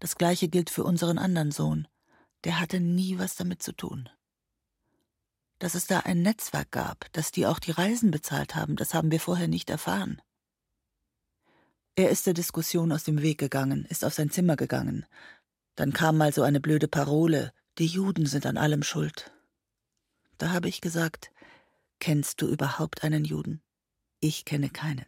Das 0.00 0.16
gleiche 0.16 0.48
gilt 0.48 0.68
für 0.68 0.84
unseren 0.84 1.16
anderen 1.16 1.50
Sohn. 1.50 1.88
Der 2.44 2.60
hatte 2.60 2.78
nie 2.78 3.18
was 3.18 3.36
damit 3.36 3.62
zu 3.62 3.72
tun. 3.72 4.10
Dass 5.60 5.74
es 5.74 5.86
da 5.86 6.00
ein 6.00 6.20
Netzwerk 6.20 6.70
gab, 6.70 7.10
dass 7.14 7.32
die 7.32 7.46
auch 7.46 7.58
die 7.58 7.70
Reisen 7.70 8.10
bezahlt 8.10 8.54
haben, 8.54 8.76
das 8.76 8.92
haben 8.92 9.10
wir 9.10 9.20
vorher 9.20 9.48
nicht 9.48 9.70
erfahren. 9.70 10.20
Er 11.96 12.10
ist 12.10 12.26
der 12.26 12.34
Diskussion 12.34 12.92
aus 12.92 13.04
dem 13.04 13.22
Weg 13.22 13.38
gegangen, 13.38 13.86
ist 13.86 14.04
auf 14.04 14.12
sein 14.12 14.28
Zimmer 14.28 14.56
gegangen. 14.56 15.06
Dann 15.74 15.94
kam 15.94 16.18
mal 16.18 16.34
so 16.34 16.42
eine 16.42 16.60
blöde 16.60 16.86
Parole, 16.86 17.54
die 17.78 17.86
Juden 17.86 18.26
sind 18.26 18.46
an 18.46 18.56
allem 18.56 18.82
schuld. 18.82 19.32
Da 20.38 20.50
habe 20.50 20.68
ich 20.68 20.80
gesagt, 20.80 21.30
kennst 21.98 22.40
du 22.40 22.46
überhaupt 22.46 23.04
einen 23.04 23.24
Juden? 23.24 23.62
Ich 24.20 24.44
kenne 24.44 24.70
keinen. 24.70 25.06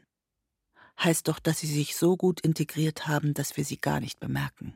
Heißt 1.03 1.29
doch, 1.29 1.39
dass 1.39 1.59
sie 1.59 1.67
sich 1.67 1.97
so 1.97 2.17
gut 2.17 2.41
integriert 2.41 3.07
haben, 3.07 3.35
dass 3.35 3.57
wir 3.57 3.65
sie 3.65 3.79
gar 3.79 4.01
nicht 4.01 4.21
bemerken. 4.21 4.75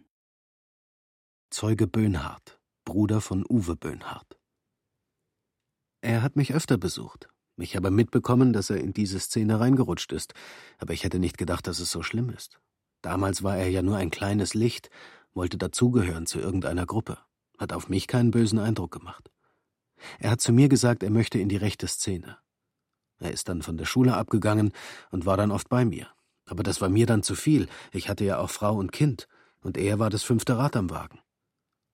Zeuge 1.50 1.86
Böhnhardt, 1.86 2.58
Bruder 2.84 3.20
von 3.20 3.44
Uwe 3.48 3.76
Böhnhardt. 3.76 4.38
Er 6.00 6.22
hat 6.22 6.36
mich 6.36 6.54
öfter 6.54 6.78
besucht. 6.78 7.28
Ich 7.58 7.76
habe 7.76 7.90
mitbekommen, 7.90 8.52
dass 8.52 8.68
er 8.68 8.78
in 8.78 8.92
diese 8.92 9.18
Szene 9.18 9.58
reingerutscht 9.58 10.12
ist, 10.12 10.34
aber 10.78 10.92
ich 10.92 11.04
hätte 11.04 11.18
nicht 11.18 11.38
gedacht, 11.38 11.66
dass 11.66 11.80
es 11.80 11.90
so 11.90 12.02
schlimm 12.02 12.30
ist. 12.30 12.60
Damals 13.00 13.42
war 13.42 13.56
er 13.56 13.70
ja 13.70 13.82
nur 13.82 13.96
ein 13.96 14.10
kleines 14.10 14.52
Licht, 14.52 14.90
wollte 15.32 15.56
dazugehören 15.56 16.26
zu 16.26 16.38
irgendeiner 16.38 16.86
Gruppe, 16.86 17.18
hat 17.58 17.72
auf 17.72 17.88
mich 17.88 18.06
keinen 18.06 18.30
bösen 18.30 18.58
Eindruck 18.58 18.92
gemacht. 18.92 19.30
Er 20.18 20.30
hat 20.30 20.40
zu 20.40 20.52
mir 20.52 20.68
gesagt, 20.68 21.02
er 21.02 21.10
möchte 21.10 21.38
in 21.38 21.48
die 21.48 21.56
rechte 21.56 21.88
Szene. 21.88 22.38
Er 23.18 23.32
ist 23.32 23.48
dann 23.48 23.62
von 23.62 23.76
der 23.76 23.86
Schule 23.86 24.14
abgegangen 24.16 24.72
und 25.10 25.26
war 25.26 25.36
dann 25.36 25.50
oft 25.50 25.68
bei 25.68 25.84
mir. 25.84 26.08
Aber 26.44 26.62
das 26.62 26.80
war 26.80 26.88
mir 26.88 27.06
dann 27.06 27.22
zu 27.22 27.34
viel. 27.34 27.68
Ich 27.92 28.08
hatte 28.08 28.24
ja 28.24 28.38
auch 28.38 28.50
Frau 28.50 28.76
und 28.76 28.92
Kind, 28.92 29.26
und 29.60 29.76
er 29.76 29.98
war 29.98 30.10
das 30.10 30.22
fünfte 30.22 30.58
Rad 30.58 30.76
am 30.76 30.90
Wagen. 30.90 31.20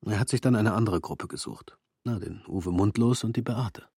Er 0.05 0.19
hat 0.19 0.29
sich 0.29 0.41
dann 0.41 0.57
eine 0.57 0.75
andere 0.75 1.01
Gruppe 1.01 1.29
gesucht. 1.29 1.79
Na, 2.05 2.19
den 2.19 2.45
Uwe 2.49 2.73
Mundlos 2.73 3.23
und 3.25 3.37
die 3.37 3.43
Beate. 3.43 3.89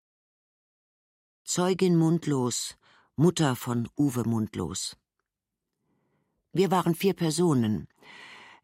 Zeugin 1.42 1.96
Mundlos, 1.96 2.76
Mutter 3.16 3.56
von 3.56 3.88
Uwe 3.98 4.24
Mundlos. 4.24 4.96
Wir 6.52 6.70
waren 6.70 6.94
vier 6.94 7.14
Personen. 7.14 7.88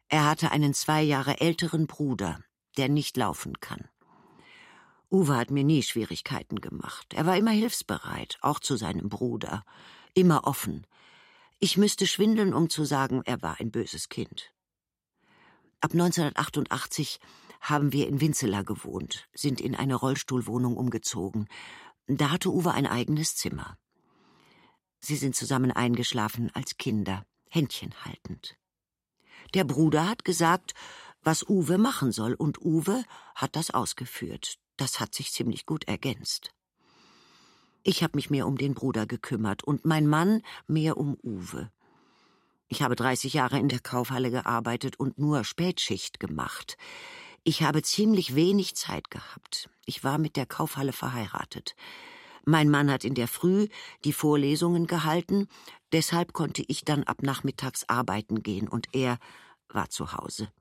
Er 0.07 0.29
hatte 0.29 0.51
einen 0.51 0.73
zwei 0.73 1.01
Jahre 1.01 1.41
älteren 1.41 1.87
Bruder, 1.87 2.39
der 2.77 2.89
nicht 2.89 3.17
laufen 3.17 3.59
kann. 3.59 3.87
Uwe 5.09 5.35
hat 5.35 5.51
mir 5.51 5.63
nie 5.63 5.83
Schwierigkeiten 5.83 6.61
gemacht. 6.61 7.13
Er 7.13 7.25
war 7.25 7.37
immer 7.37 7.51
hilfsbereit, 7.51 8.37
auch 8.41 8.59
zu 8.59 8.77
seinem 8.77 9.09
Bruder, 9.09 9.63
immer 10.13 10.45
offen. 10.45 10.87
Ich 11.59 11.77
müsste 11.77 12.07
schwindeln, 12.07 12.53
um 12.53 12.69
zu 12.69 12.85
sagen, 12.85 13.21
er 13.25 13.41
war 13.41 13.59
ein 13.59 13.71
böses 13.71 14.09
Kind. 14.09 14.53
Ab 15.81 15.91
1988 15.91 17.19
haben 17.59 17.91
wir 17.91 18.07
in 18.07 18.21
Winzela 18.21 18.61
gewohnt, 18.61 19.27
sind 19.33 19.59
in 19.61 19.75
eine 19.75 19.95
Rollstuhlwohnung 19.95 20.77
umgezogen 20.77 21.47
da 22.17 22.31
hatte 22.31 22.51
Uwe 22.51 22.71
ein 22.73 22.87
eigenes 22.87 23.35
Zimmer. 23.35 23.77
Sie 24.99 25.15
sind 25.15 25.35
zusammen 25.35 25.71
eingeschlafen 25.71 26.51
als 26.53 26.77
Kinder, 26.77 27.25
Händchen 27.49 27.93
haltend. 28.03 28.57
Der 29.53 29.63
Bruder 29.63 30.07
hat 30.07 30.25
gesagt, 30.25 30.73
was 31.23 31.47
Uwe 31.47 31.77
machen 31.77 32.11
soll, 32.11 32.33
und 32.33 32.61
Uwe 32.61 33.03
hat 33.35 33.55
das 33.55 33.71
ausgeführt. 33.71 34.57
Das 34.77 34.99
hat 34.99 35.13
sich 35.13 35.31
ziemlich 35.31 35.65
gut 35.65 35.87
ergänzt. 35.87 36.51
Ich 37.83 38.03
habe 38.03 38.15
mich 38.15 38.29
mehr 38.29 38.47
um 38.47 38.57
den 38.57 38.73
Bruder 38.73 39.05
gekümmert 39.05 39.63
und 39.63 39.85
mein 39.85 40.07
Mann 40.07 40.43
mehr 40.67 40.97
um 40.97 41.17
Uwe. 41.23 41.71
Ich 42.67 42.81
habe 42.81 42.95
30 42.95 43.33
Jahre 43.33 43.59
in 43.59 43.69
der 43.69 43.79
Kaufhalle 43.79 44.31
gearbeitet 44.31 44.99
und 44.99 45.17
nur 45.17 45.43
Spätschicht 45.43 46.19
gemacht. 46.19 46.77
Ich 47.43 47.63
habe 47.63 47.81
ziemlich 47.81 48.35
wenig 48.35 48.75
Zeit 48.75 49.09
gehabt. 49.09 49.69
Ich 49.85 50.03
war 50.03 50.19
mit 50.19 50.35
der 50.35 50.45
Kaufhalle 50.45 50.93
verheiratet. 50.93 51.75
Mein 52.45 52.69
Mann 52.69 52.89
hat 52.91 53.03
in 53.03 53.15
der 53.15 53.27
Früh 53.27 53.67
die 54.03 54.13
Vorlesungen 54.13 54.87
gehalten, 54.87 55.47
deshalb 55.91 56.33
konnte 56.33 56.63
ich 56.67 56.85
dann 56.85 57.03
ab 57.03 57.23
nachmittags 57.23 57.87
arbeiten 57.87 58.41
gehen 58.41 58.67
und 58.67 58.87
er 58.93 59.17
war 59.69 59.89
zu 59.89 60.13
Hause. 60.13 60.51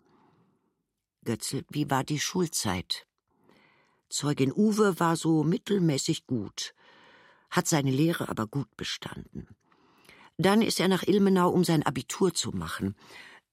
Götzel, 1.25 1.65
wie 1.69 1.91
war 1.91 2.05
die 2.05 2.19
Schulzeit? 2.19 3.07
Zeugin 4.09 4.53
Uwe 4.53 4.99
war 4.99 5.17
so 5.17 5.45
mittelmäßig 5.45 6.27
gut, 6.27 6.75
hat 7.51 7.69
seine 7.69 7.91
Lehre 7.91 8.29
aber 8.29 8.47
gut 8.47 8.75
bestanden. 8.77 9.47
Dann 10.39 10.63
ist 10.63 10.81
er 10.81 10.89
nach 10.89 11.03
Ilmenau, 11.03 11.51
um 11.51 11.65
sein 11.65 11.83
Abitur 11.83 12.33
zu 12.33 12.51
machen. 12.51 12.97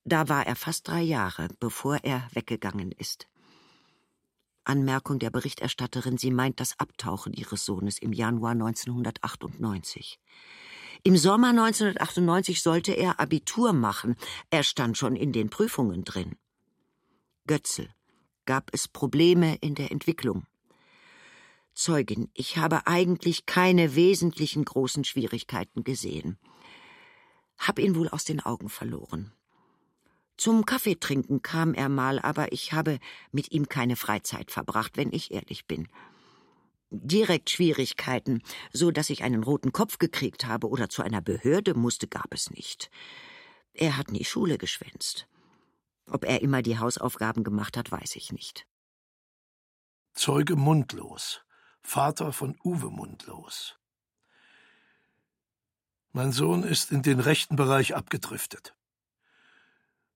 Da 0.05 0.29
war 0.29 0.47
er 0.47 0.55
fast 0.55 0.87
drei 0.87 1.01
Jahre, 1.01 1.49
bevor 1.59 1.97
er 2.03 2.29
weggegangen 2.31 2.93
ist. 2.93 3.27
Anmerkung 4.63 5.19
der 5.19 5.29
Berichterstatterin, 5.29 6.17
sie 6.17 6.31
meint 6.31 6.61
das 6.61 6.79
Abtauchen 6.79 7.33
ihres 7.33 7.65
Sohnes 7.65 7.99
im 7.99 8.13
Januar 8.13 8.51
1998. 8.51 10.19
Im 11.03 11.17
Sommer 11.17 11.49
1998 11.49 12.61
sollte 12.61 12.93
er 12.93 13.19
Abitur 13.19 13.73
machen, 13.73 14.15
er 14.49 14.63
stand 14.63 14.97
schon 14.97 15.15
in 15.15 15.33
den 15.33 15.49
Prüfungen 15.49 16.05
drin. 16.05 16.37
Götzel. 17.47 17.89
Gab 18.45 18.69
es 18.73 18.87
Probleme 18.87 19.55
in 19.61 19.73
der 19.73 19.91
Entwicklung? 19.91 20.45
Zeugin, 21.73 22.29
ich 22.33 22.57
habe 22.57 22.87
eigentlich 22.87 23.45
keine 23.45 23.95
wesentlichen 23.95 24.65
großen 24.65 25.03
Schwierigkeiten 25.03 25.83
gesehen. 25.83 26.37
Hab 27.57 27.79
ihn 27.79 27.95
wohl 27.95 28.09
aus 28.09 28.25
den 28.25 28.39
Augen 28.39 28.69
verloren. 28.69 29.31
Zum 30.37 30.65
Kaffeetrinken 30.65 31.41
kam 31.41 31.73
er 31.73 31.89
mal, 31.89 32.19
aber 32.19 32.51
ich 32.51 32.73
habe 32.73 32.99
mit 33.31 33.51
ihm 33.51 33.69
keine 33.69 33.95
Freizeit 33.95 34.51
verbracht, 34.51 34.97
wenn 34.97 35.11
ich 35.11 35.31
ehrlich 35.31 35.65
bin. 35.65 35.87
Direkt 36.89 37.49
Schwierigkeiten, 37.49 38.41
so 38.71 38.91
dass 38.91 39.09
ich 39.09 39.23
einen 39.23 39.43
roten 39.43 39.71
Kopf 39.71 39.97
gekriegt 39.97 40.45
habe 40.45 40.69
oder 40.69 40.89
zu 40.89 41.01
einer 41.01 41.21
Behörde 41.21 41.73
musste, 41.73 42.07
gab 42.07 42.33
es 42.33 42.51
nicht. 42.51 42.89
Er 43.73 43.97
hat 43.97 44.11
nie 44.11 44.23
Schule 44.25 44.57
geschwänzt. 44.57 45.27
Ob 46.09 46.23
er 46.23 46.41
immer 46.41 46.61
die 46.61 46.79
Hausaufgaben 46.79 47.43
gemacht 47.43 47.77
hat, 47.77 47.91
weiß 47.91 48.15
ich 48.15 48.31
nicht. 48.31 48.65
Zeuge 50.13 50.55
Mundlos, 50.55 51.41
Vater 51.81 52.33
von 52.33 52.57
Uwe 52.63 52.89
Mundlos. 52.89 53.77
Mein 56.11 56.31
Sohn 56.31 56.63
ist 56.63 56.91
in 56.91 57.03
den 57.03 57.19
rechten 57.19 57.55
Bereich 57.55 57.95
abgedriftet. 57.95 58.73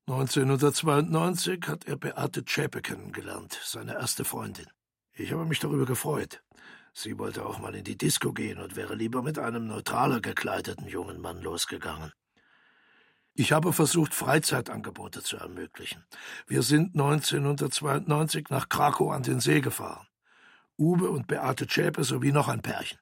1992 0.08 1.68
hat 1.68 1.86
er 1.86 1.96
Beate 1.96 2.44
Zschäpe 2.44 2.82
kennengelernt, 2.82 3.60
seine 3.64 3.94
erste 3.94 4.26
Freundin. 4.26 4.68
Ich 5.14 5.32
habe 5.32 5.46
mich 5.46 5.60
darüber 5.60 5.86
gefreut. 5.86 6.42
Sie 6.94 7.18
wollte 7.20 7.46
auch 7.46 7.60
mal 7.60 7.76
in 7.76 7.84
die 7.84 7.98
Disco 7.98 8.34
gehen 8.34 8.60
und 8.60 8.76
wäre 8.76 8.96
lieber 8.96 9.22
mit 9.22 9.38
einem 9.38 9.68
neutraler 9.68 10.20
gekleideten 10.20 10.88
jungen 10.88 11.22
Mann 11.22 11.42
losgegangen. 11.42 12.12
Ich 13.34 13.54
habe 13.54 13.72
versucht, 13.72 14.14
Freizeitangebote 14.14 15.24
zu 15.24 15.38
ermöglichen. 15.38 16.06
Wir 16.48 16.64
sind 16.64 16.96
1992 16.96 18.50
nach 18.50 18.68
Krakau 18.68 19.12
an 19.12 19.24
den 19.24 19.40
See 19.40 19.62
gefahren. 19.62 20.08
Uwe 20.78 21.10
und 21.10 21.28
Beate 21.28 21.68
Zschäpe 21.68 22.04
sowie 22.04 22.32
noch 22.32 22.48
ein 22.48 22.62
Pärchen. 22.62 23.00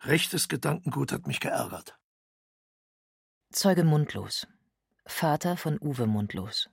Rechtes 0.00 0.48
Gedankengut 0.48 1.12
hat 1.12 1.26
mich 1.26 1.40
geärgert. 1.40 1.98
Zeuge 3.52 3.84
Mundlos. 3.84 4.46
Vater 5.06 5.56
von 5.56 5.78
Uwe 5.80 6.06
Mundlos. 6.06 6.70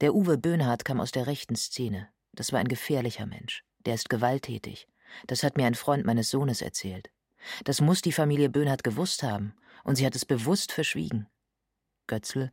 Der 0.00 0.14
Uwe 0.14 0.38
Böhnhardt 0.38 0.84
kam 0.84 1.00
aus 1.00 1.12
der 1.12 1.26
rechten 1.26 1.56
Szene. 1.56 2.08
Das 2.32 2.52
war 2.52 2.60
ein 2.60 2.68
gefährlicher 2.68 3.26
Mensch. 3.26 3.64
Der 3.84 3.94
ist 3.94 4.08
gewalttätig. 4.08 4.88
Das 5.26 5.42
hat 5.42 5.56
mir 5.56 5.66
ein 5.66 5.74
Freund 5.74 6.04
meines 6.04 6.30
Sohnes 6.30 6.62
erzählt. 6.62 7.10
Das 7.64 7.80
muss 7.80 8.00
die 8.02 8.12
Familie 8.12 8.48
Böhnhardt 8.48 8.84
gewusst 8.84 9.22
haben, 9.22 9.54
und 9.84 9.96
sie 9.96 10.06
hat 10.06 10.14
es 10.14 10.24
bewusst 10.24 10.72
verschwiegen. 10.72 11.28
Götzl, 12.06 12.52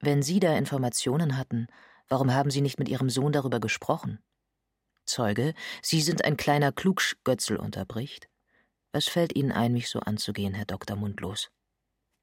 wenn 0.00 0.22
Sie 0.22 0.40
da 0.40 0.56
Informationen 0.56 1.36
hatten, 1.36 1.66
warum 2.08 2.32
haben 2.32 2.50
Sie 2.50 2.62
nicht 2.62 2.78
mit 2.78 2.88
Ihrem 2.88 3.10
Sohn 3.10 3.32
darüber 3.32 3.60
gesprochen? 3.60 4.18
Zeuge, 5.04 5.52
Sie 5.82 6.00
sind 6.00 6.24
ein 6.24 6.38
kleiner 6.38 6.72
Klugsch, 6.72 7.16
Götzl 7.22 7.56
unterbricht. 7.56 8.28
Was 8.92 9.08
fällt 9.08 9.36
Ihnen 9.36 9.52
ein, 9.52 9.72
mich 9.72 9.90
so 9.90 10.00
anzugehen, 10.00 10.54
Herr 10.54 10.64
Dr. 10.64 10.96
Mundlos? 10.96 11.50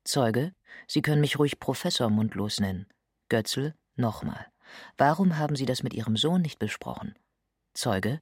Zeuge, 0.03 0.53
Sie 0.87 1.03
können 1.03 1.21
mich 1.21 1.37
ruhig 1.37 1.59
Professor 1.59 2.09
Mundlos 2.09 2.59
nennen. 2.59 2.87
Götzl, 3.29 3.75
nochmal. 3.95 4.47
Warum 4.97 5.37
haben 5.37 5.55
Sie 5.55 5.65
das 5.65 5.83
mit 5.83 5.93
Ihrem 5.93 6.17
Sohn 6.17 6.41
nicht 6.41 6.59
besprochen? 6.59 7.15
Zeuge, 7.73 8.21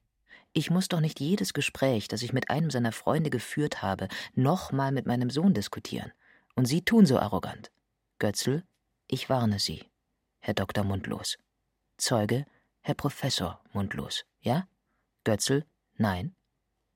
ich 0.51 0.69
muss 0.69 0.89
doch 0.89 1.00
nicht 1.00 1.19
jedes 1.19 1.53
Gespräch, 1.53 2.07
das 2.07 2.22
ich 2.22 2.34
mit 2.34 2.50
einem 2.50 2.72
seiner 2.72 2.91
Freunde 2.91 3.29
geführt 3.29 3.81
habe, 3.81 4.10
nochmal 4.34 4.91
mit 4.91 5.05
meinem 5.05 5.29
Sohn 5.29 5.53
diskutieren. 5.53 6.12
Und 6.55 6.65
Sie 6.65 6.81
tun 6.81 7.05
so 7.05 7.19
arrogant. 7.19 7.72
Götzl, 8.17 8.63
ich 9.07 9.29
warne 9.29 9.60
Sie. 9.60 9.84
Herr 10.39 10.53
Dr. 10.53 10.86
Mundlos. 10.86 11.38
Zeuge, 11.98 12.45
Herr 12.81 12.95
Professor 12.95 13.62
Mundlos. 13.74 14.24
Ja? 14.39 14.69
Götzl, 15.25 15.65
nein. 15.95 16.34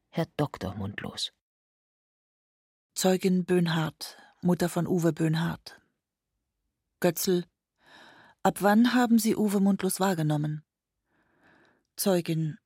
Herr 0.09 0.27
Dr. 0.37 0.75
Mundlos. 0.75 1.33
Zeugin 2.95 3.43
Böhnhardt, 3.43 4.17
Mutter 4.41 4.69
von 4.69 4.87
Uwe 4.87 5.11
Böhnhardt. 5.11 5.81
Götzl, 7.01 7.45
ab 8.43 8.61
wann 8.61 8.93
haben 8.93 9.19
Sie 9.19 9.35
Uwe 9.35 9.59
Mundlos 9.59 9.99
wahrgenommen? 9.99 10.63
Zeugin, 11.97 12.57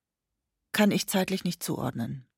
kann 0.70 0.92
ich 0.92 1.08
zeitlich 1.08 1.42
nicht 1.42 1.62
zuordnen. 1.62 2.28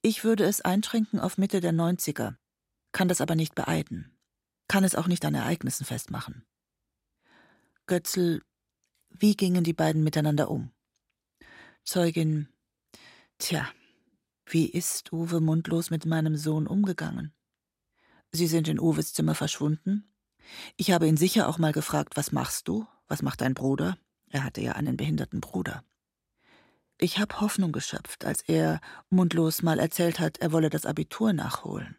Ich 0.00 0.22
würde 0.22 0.44
es 0.44 0.60
einschränken 0.60 1.18
auf 1.18 1.38
Mitte 1.38 1.60
der 1.60 1.72
90er, 1.72 2.36
kann 2.92 3.08
das 3.08 3.20
aber 3.20 3.34
nicht 3.34 3.54
beeiden, 3.54 4.16
kann 4.70 4.84
es 4.84 4.94
auch 4.94 5.08
nicht 5.08 5.24
an 5.24 5.34
Ereignissen 5.34 5.84
festmachen. 5.84 6.44
Götzl, 7.86 8.40
wie 9.08 9.34
gingen 9.34 9.64
die 9.64 9.72
beiden 9.72 10.04
miteinander 10.04 10.48
um? 10.48 10.70
Zeugin, 11.82 12.48
tja, 13.38 13.68
wie 14.46 14.66
ist 14.66 15.12
Uwe 15.12 15.40
mundlos 15.40 15.90
mit 15.90 16.06
meinem 16.06 16.36
Sohn 16.36 16.68
umgegangen? 16.68 17.34
Sie 18.30 18.46
sind 18.46 18.68
in 18.68 18.78
Uwes 18.78 19.12
Zimmer 19.12 19.34
verschwunden? 19.34 20.08
Ich 20.76 20.92
habe 20.92 21.08
ihn 21.08 21.16
sicher 21.16 21.48
auch 21.48 21.58
mal 21.58 21.72
gefragt, 21.72 22.16
was 22.16 22.30
machst 22.30 22.68
du? 22.68 22.86
Was 23.08 23.22
macht 23.22 23.40
dein 23.40 23.54
Bruder? 23.54 23.98
Er 24.28 24.44
hatte 24.44 24.60
ja 24.60 24.74
einen 24.74 24.96
behinderten 24.96 25.40
Bruder. 25.40 25.82
Ich 26.96 27.18
habe 27.18 27.40
Hoffnung 27.40 27.72
geschöpft, 27.72 28.24
als 28.24 28.42
er 28.42 28.80
mundlos 29.08 29.62
mal 29.62 29.80
erzählt 29.80 30.20
hat, 30.20 30.38
er 30.38 30.52
wolle 30.52 30.70
das 30.70 30.86
Abitur 30.86 31.32
nachholen. 31.32 31.96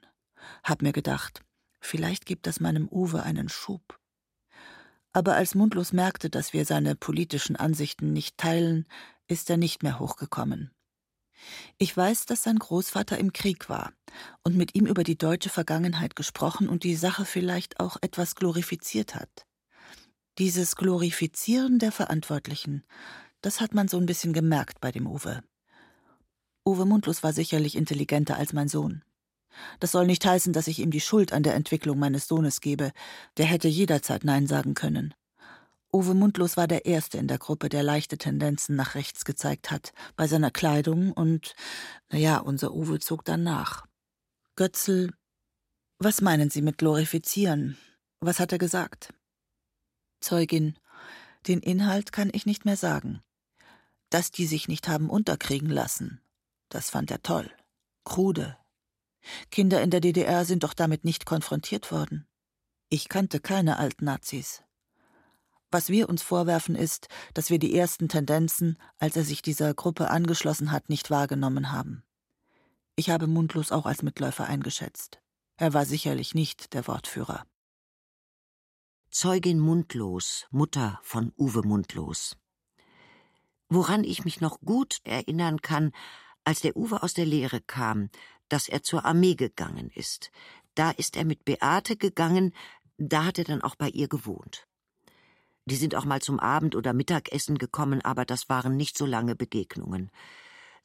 Hab 0.64 0.82
mir 0.82 0.94
gedacht, 0.94 1.44
vielleicht 1.82 2.26
gibt 2.26 2.48
das 2.48 2.60
meinem 2.60 2.88
Uwe 2.88 3.24
einen 3.24 3.50
Schub. 3.50 4.00
Aber 5.14 5.36
als 5.36 5.56
Mundlos 5.56 5.92
merkte, 5.92 6.30
dass 6.30 6.54
wir 6.54 6.66
seine 6.66 6.96
politischen 6.96 7.58
Ansichten 7.58 8.14
nicht 8.14 8.38
teilen, 8.38 8.88
ist 9.28 9.50
er 9.50 9.58
nicht 9.58 9.84
mehr 9.84 10.00
hochgekommen. 10.00 10.72
Ich 11.78 11.96
weiß, 11.96 12.28
dass 12.28 12.44
sein 12.44 12.60
Großvater 12.60 13.18
im 13.18 13.34
Krieg 13.34 13.68
war 13.68 13.92
und 14.44 14.56
mit 14.56 14.76
ihm 14.76 14.86
über 14.86 15.04
die 15.04 15.18
deutsche 15.18 15.50
Vergangenheit 15.50 16.16
gesprochen 16.16 16.70
und 16.70 16.84
die 16.84 16.96
Sache 16.96 17.26
vielleicht 17.26 17.80
auch 17.80 17.98
etwas 18.02 18.36
glorifiziert 18.36 19.16
hat. 19.16 19.48
Dieses 20.38 20.76
Glorifizieren 20.76 21.80
der 21.80 21.92
Verantwortlichen, 21.92 22.84
das 23.42 23.60
hat 23.60 23.74
man 23.74 23.88
so 23.88 23.98
ein 23.98 24.06
bisschen 24.06 24.34
gemerkt 24.34 24.80
bei 24.80 24.92
dem 24.92 25.08
Uwe. 25.08 25.44
Uwe 26.66 26.86
Mundlos 26.86 27.24
war 27.24 27.34
sicherlich 27.34 27.76
intelligenter 27.76 28.38
als 28.38 28.54
mein 28.54 28.68
Sohn. 28.68 29.04
Das 29.80 29.92
soll 29.92 30.06
nicht 30.06 30.26
heißen, 30.26 30.54
dass 30.54 30.68
ich 30.68 30.80
ihm 30.80 30.92
die 30.92 31.02
Schuld 31.02 31.34
an 31.34 31.44
der 31.44 31.56
Entwicklung 31.56 32.00
meines 32.00 32.28
Sohnes 32.28 32.62
gebe. 32.62 32.92
Der 33.38 33.46
hätte 33.46 33.68
jederzeit 33.68 34.24
Nein 34.24 34.48
sagen 34.48 34.74
können. 34.74 35.14
Uwe 35.94 36.14
Mundlos 36.14 36.56
war 36.56 36.68
der 36.68 36.86
Erste 36.86 37.18
in 37.18 37.28
der 37.28 37.38
Gruppe, 37.38 37.68
der 37.68 37.84
leichte 37.84 38.18
Tendenzen 38.18 38.76
nach 38.76 38.96
rechts 38.96 39.26
gezeigt 39.26 39.72
hat, 39.72 39.92
bei 40.16 40.26
seiner 40.28 40.52
Kleidung 40.52 41.12
und, 41.12 41.54
naja, 42.10 42.38
unser 42.38 42.74
Uwe 42.74 43.00
zog 43.00 43.26
dann 43.26 43.44
nach. 43.44 43.86
Götzl, 44.56 45.12
was 46.00 46.22
meinen 46.22 46.50
Sie 46.50 46.62
mit 46.62 46.78
glorifizieren? 46.78 47.78
Was 48.22 48.40
hat 48.40 48.54
er 48.54 48.58
gesagt? 48.58 49.14
Zeugin, 50.22 50.78
den 51.48 51.60
Inhalt 51.60 52.14
kann 52.14 52.30
ich 52.32 52.46
nicht 52.46 52.64
mehr 52.64 52.78
sagen 52.78 53.22
dass 54.12 54.30
die 54.30 54.46
sich 54.46 54.68
nicht 54.68 54.88
haben 54.88 55.10
unterkriegen 55.10 55.70
lassen. 55.70 56.22
Das 56.70 56.92
fand 56.92 57.10
er 57.10 57.24
toll. 57.24 57.50
Krude. 58.04 58.58
Kinder 59.50 59.82
in 59.82 59.90
der 59.90 60.02
DDR 60.02 60.46
sind 60.46 60.64
doch 60.64 60.74
damit 60.74 61.06
nicht 61.06 61.26
konfrontiert 61.26 61.92
worden. 61.92 62.28
Ich 62.90 63.10
kannte 63.10 63.40
keine 63.40 63.78
Altnazis. 63.78 64.64
Was 65.72 65.88
wir 65.88 66.10
uns 66.10 66.22
vorwerfen 66.22 66.76
ist, 66.76 67.08
dass 67.34 67.50
wir 67.50 67.58
die 67.58 67.76
ersten 67.78 68.10
Tendenzen, 68.10 68.78
als 68.98 69.16
er 69.16 69.24
sich 69.24 69.42
dieser 69.42 69.74
Gruppe 69.74 70.10
angeschlossen 70.10 70.72
hat, 70.72 70.90
nicht 70.90 71.10
wahrgenommen 71.10 71.72
haben. 71.72 72.04
Ich 72.98 73.10
habe 73.10 73.28
Mundlos 73.28 73.72
auch 73.72 73.86
als 73.86 74.04
Mitläufer 74.04 74.48
eingeschätzt. 74.48 75.22
Er 75.56 75.74
war 75.74 75.86
sicherlich 75.86 76.36
nicht 76.36 76.74
der 76.74 76.88
Wortführer. 76.88 77.46
Zeugin 79.10 79.60
Mundlos, 79.60 80.48
Mutter 80.52 81.00
von 81.04 81.32
Uwe 81.38 81.64
Mundlos. 81.66 82.38
Woran 83.70 84.04
ich 84.04 84.26
mich 84.26 84.42
noch 84.42 84.60
gut 84.62 85.00
erinnern 85.06 85.62
kann, 85.62 85.92
als 86.44 86.62
der 86.62 86.76
Uwe 86.76 87.04
aus 87.04 87.14
der 87.14 87.26
Lehre 87.26 87.62
kam, 87.62 88.10
dass 88.52 88.68
er 88.68 88.84
zur 88.84 89.06
Armee 89.06 89.36
gegangen 89.36 89.90
ist. 89.96 90.32
Da 90.76 90.92
ist 90.92 91.16
er 91.16 91.26
mit 91.26 91.46
Beate 91.46 91.96
gegangen, 91.96 92.54
da 92.98 93.26
hat 93.26 93.38
er 93.38 93.46
dann 93.46 93.62
auch 93.62 93.76
bei 93.76 93.90
ihr 93.90 94.08
gewohnt. 94.08 94.68
Die 95.66 95.76
sind 95.76 95.96
auch 95.96 96.06
mal 96.06 96.22
zum 96.22 96.40
Abend- 96.40 96.76
oder 96.76 96.94
Mittagessen 96.94 97.58
gekommen, 97.58 98.02
aber 98.02 98.26
das 98.26 98.50
waren 98.50 98.76
nicht 98.76 98.98
so 98.98 99.06
lange 99.06 99.36
Begegnungen. 99.36 100.12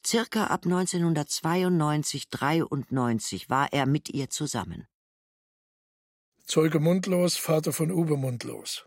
Circa 0.04 0.44
ab 0.44 0.64
1992, 0.64 2.28
93 2.28 3.50
war 3.50 3.72
er 3.72 3.86
mit 3.86 4.10
ihr 4.10 4.30
zusammen. 4.30 4.86
Zeuge 6.44 6.78
Mundlos, 6.78 7.36
Vater 7.36 7.72
von 7.72 7.90
Uwe 7.90 8.16
Mundlos. 8.16 8.86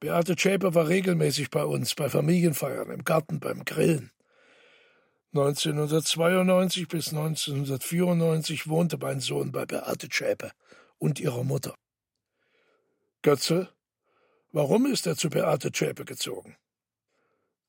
Beate 0.00 0.36
Schäper 0.36 0.74
war 0.74 0.88
regelmäßig 0.88 1.50
bei 1.50 1.64
uns, 1.64 1.94
bei 1.94 2.10
Familienfeiern, 2.10 2.90
im 2.90 3.04
Garten, 3.04 3.38
beim 3.38 3.64
Grillen. 3.64 4.10
1992 5.38 6.88
bis 6.88 7.08
1994 7.08 8.68
wohnte 8.68 8.96
mein 8.96 9.20
Sohn 9.20 9.52
bei 9.52 9.66
Beate 9.66 10.08
Schäper 10.10 10.52
und 10.96 11.20
ihrer 11.20 11.44
Mutter. 11.44 11.74
Götze, 13.20 13.68
warum 14.52 14.86
ist 14.86 15.06
er 15.06 15.14
zu 15.14 15.28
Beate 15.28 15.70
Schäper 15.74 16.04
gezogen? 16.04 16.56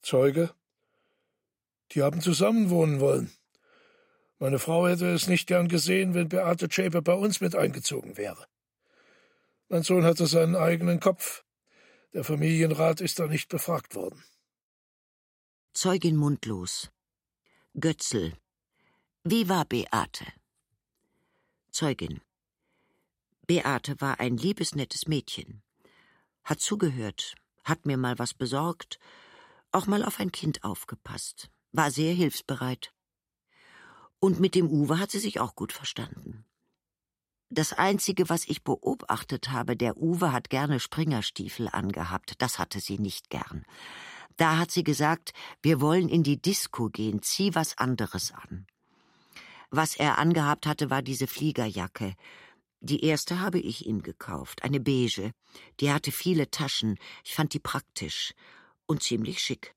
Zeuge, 0.02 0.54
die 1.92 2.04
haben 2.04 2.22
zusammen 2.22 2.70
wohnen 2.70 3.02
wollen. 3.02 3.32
Meine 4.40 4.60
Frau 4.60 4.88
hätte 4.88 5.12
es 5.12 5.28
nicht 5.28 5.48
gern 5.48 5.68
gesehen, 5.68 6.14
wenn 6.14 6.30
Beate 6.30 6.72
Schäper 6.72 7.02
bei 7.02 7.16
uns 7.16 7.42
mit 7.42 7.54
eingezogen 7.54 8.16
wäre. 8.16 8.48
Mein 9.68 9.84
Sohn 9.84 10.06
hatte 10.06 10.26
seinen 10.26 10.56
eigenen 10.56 11.02
Kopf. 11.02 11.44
Der 12.14 12.24
Familienrat 12.24 13.02
ist 13.02 13.20
da 13.20 13.28
nicht 13.28 13.50
befragt 13.50 13.94
worden. 13.94 14.24
Zeugin 15.74 16.16
mundlos. 16.16 16.92
Götzl. 17.80 18.34
Wie 19.24 19.50
war 19.50 19.64
Beate? 19.64 20.26
Zeugin. 21.70 22.22
Beate 23.46 24.02
war 24.02 24.20
ein 24.20 24.36
liebes, 24.36 24.74
nettes 24.74 25.06
Mädchen. 25.06 25.62
Hat 26.44 26.60
zugehört, 26.60 27.36
hat 27.64 27.86
mir 27.86 27.98
mal 27.98 28.18
was 28.18 28.34
besorgt, 28.34 28.98
auch 29.72 29.86
mal 29.86 30.04
auf 30.04 30.20
ein 30.20 30.32
Kind 30.32 30.64
aufgepasst, 30.64 31.52
war 31.72 31.92
sehr 31.92 32.16
hilfsbereit. 32.16 32.92
Und 34.20 34.40
mit 34.40 34.56
dem 34.56 34.72
Uwe 34.72 34.98
hat 34.98 35.12
sie 35.12 35.20
sich 35.20 35.40
auch 35.40 35.54
gut 35.54 35.72
verstanden. 35.72 36.46
Das 37.50 37.74
Einzige, 37.74 38.28
was 38.28 38.48
ich 38.48 38.64
beobachtet 38.64 39.52
habe, 39.52 39.78
der 39.78 39.98
Uwe 39.98 40.32
hat 40.32 40.50
gerne 40.50 40.80
Springerstiefel 40.80 41.70
angehabt, 41.72 42.42
das 42.42 42.58
hatte 42.58 42.80
sie 42.80 42.98
nicht 42.98 43.30
gern. 43.30 43.68
Da 44.38 44.58
hat 44.58 44.72
sie 44.72 44.84
gesagt, 44.84 45.34
wir 45.64 45.82
wollen 45.82 46.10
in 46.10 46.24
die 46.24 46.40
Disco 46.40 46.90
gehen, 46.90 47.22
zieh 47.24 47.56
was 47.56 47.78
anderes 47.78 48.32
an. 48.32 48.68
Was 49.72 49.96
er 49.96 50.20
angehabt 50.20 50.66
hatte, 50.66 50.90
war 50.90 51.02
diese 51.02 51.28
Fliegerjacke. 51.28 52.14
Die 52.80 53.04
erste 53.04 53.42
habe 53.42 53.60
ich 53.60 53.88
ihm 53.88 54.04
gekauft, 54.04 54.64
eine 54.64 54.80
beige. 54.80 55.32
Die 55.80 55.92
hatte 55.92 56.12
viele 56.12 56.52
Taschen, 56.52 56.98
ich 57.26 57.34
fand 57.34 57.54
die 57.54 57.60
praktisch 57.60 58.34
und 58.86 59.02
ziemlich 59.02 59.40
schick. 59.40 59.74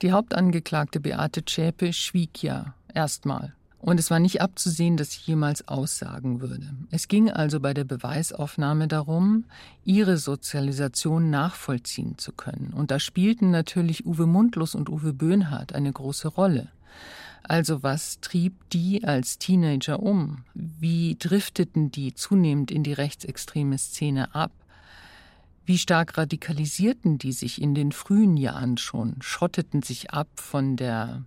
Die 0.00 0.12
Hauptangeklagte 0.12 1.00
Beate 1.00 1.44
Zschäpe 1.44 1.92
schwieg 1.92 2.42
ja 2.42 2.74
erstmal. 2.92 3.56
Und 3.84 4.00
es 4.00 4.10
war 4.10 4.18
nicht 4.18 4.40
abzusehen, 4.40 4.96
dass 4.96 5.12
sie 5.12 5.20
jemals 5.26 5.68
aussagen 5.68 6.40
würde. 6.40 6.70
Es 6.90 7.06
ging 7.06 7.30
also 7.30 7.60
bei 7.60 7.74
der 7.74 7.84
Beweisaufnahme 7.84 8.88
darum, 8.88 9.44
ihre 9.84 10.16
Sozialisation 10.16 11.28
nachvollziehen 11.28 12.16
zu 12.16 12.32
können. 12.32 12.72
Und 12.74 12.90
da 12.90 12.98
spielten 12.98 13.50
natürlich 13.50 14.06
Uwe 14.06 14.26
Mundlos 14.26 14.74
und 14.74 14.88
Uwe 14.88 15.12
Böhnhardt 15.12 15.74
eine 15.74 15.92
große 15.92 16.28
Rolle. 16.28 16.68
Also 17.42 17.82
was 17.82 18.20
trieb 18.20 18.54
die 18.70 19.04
als 19.04 19.36
Teenager 19.36 20.00
um? 20.00 20.44
Wie 20.54 21.16
drifteten 21.18 21.90
die 21.90 22.14
zunehmend 22.14 22.70
in 22.70 22.84
die 22.84 22.94
rechtsextreme 22.94 23.76
Szene 23.76 24.34
ab? 24.34 24.52
Wie 25.66 25.76
stark 25.76 26.16
radikalisierten 26.16 27.18
die 27.18 27.32
sich 27.32 27.60
in 27.60 27.74
den 27.74 27.92
frühen 27.92 28.38
Jahren 28.38 28.78
schon, 28.78 29.16
schotteten 29.20 29.82
sich 29.82 30.10
ab 30.10 30.28
von 30.36 30.76
der 30.76 31.22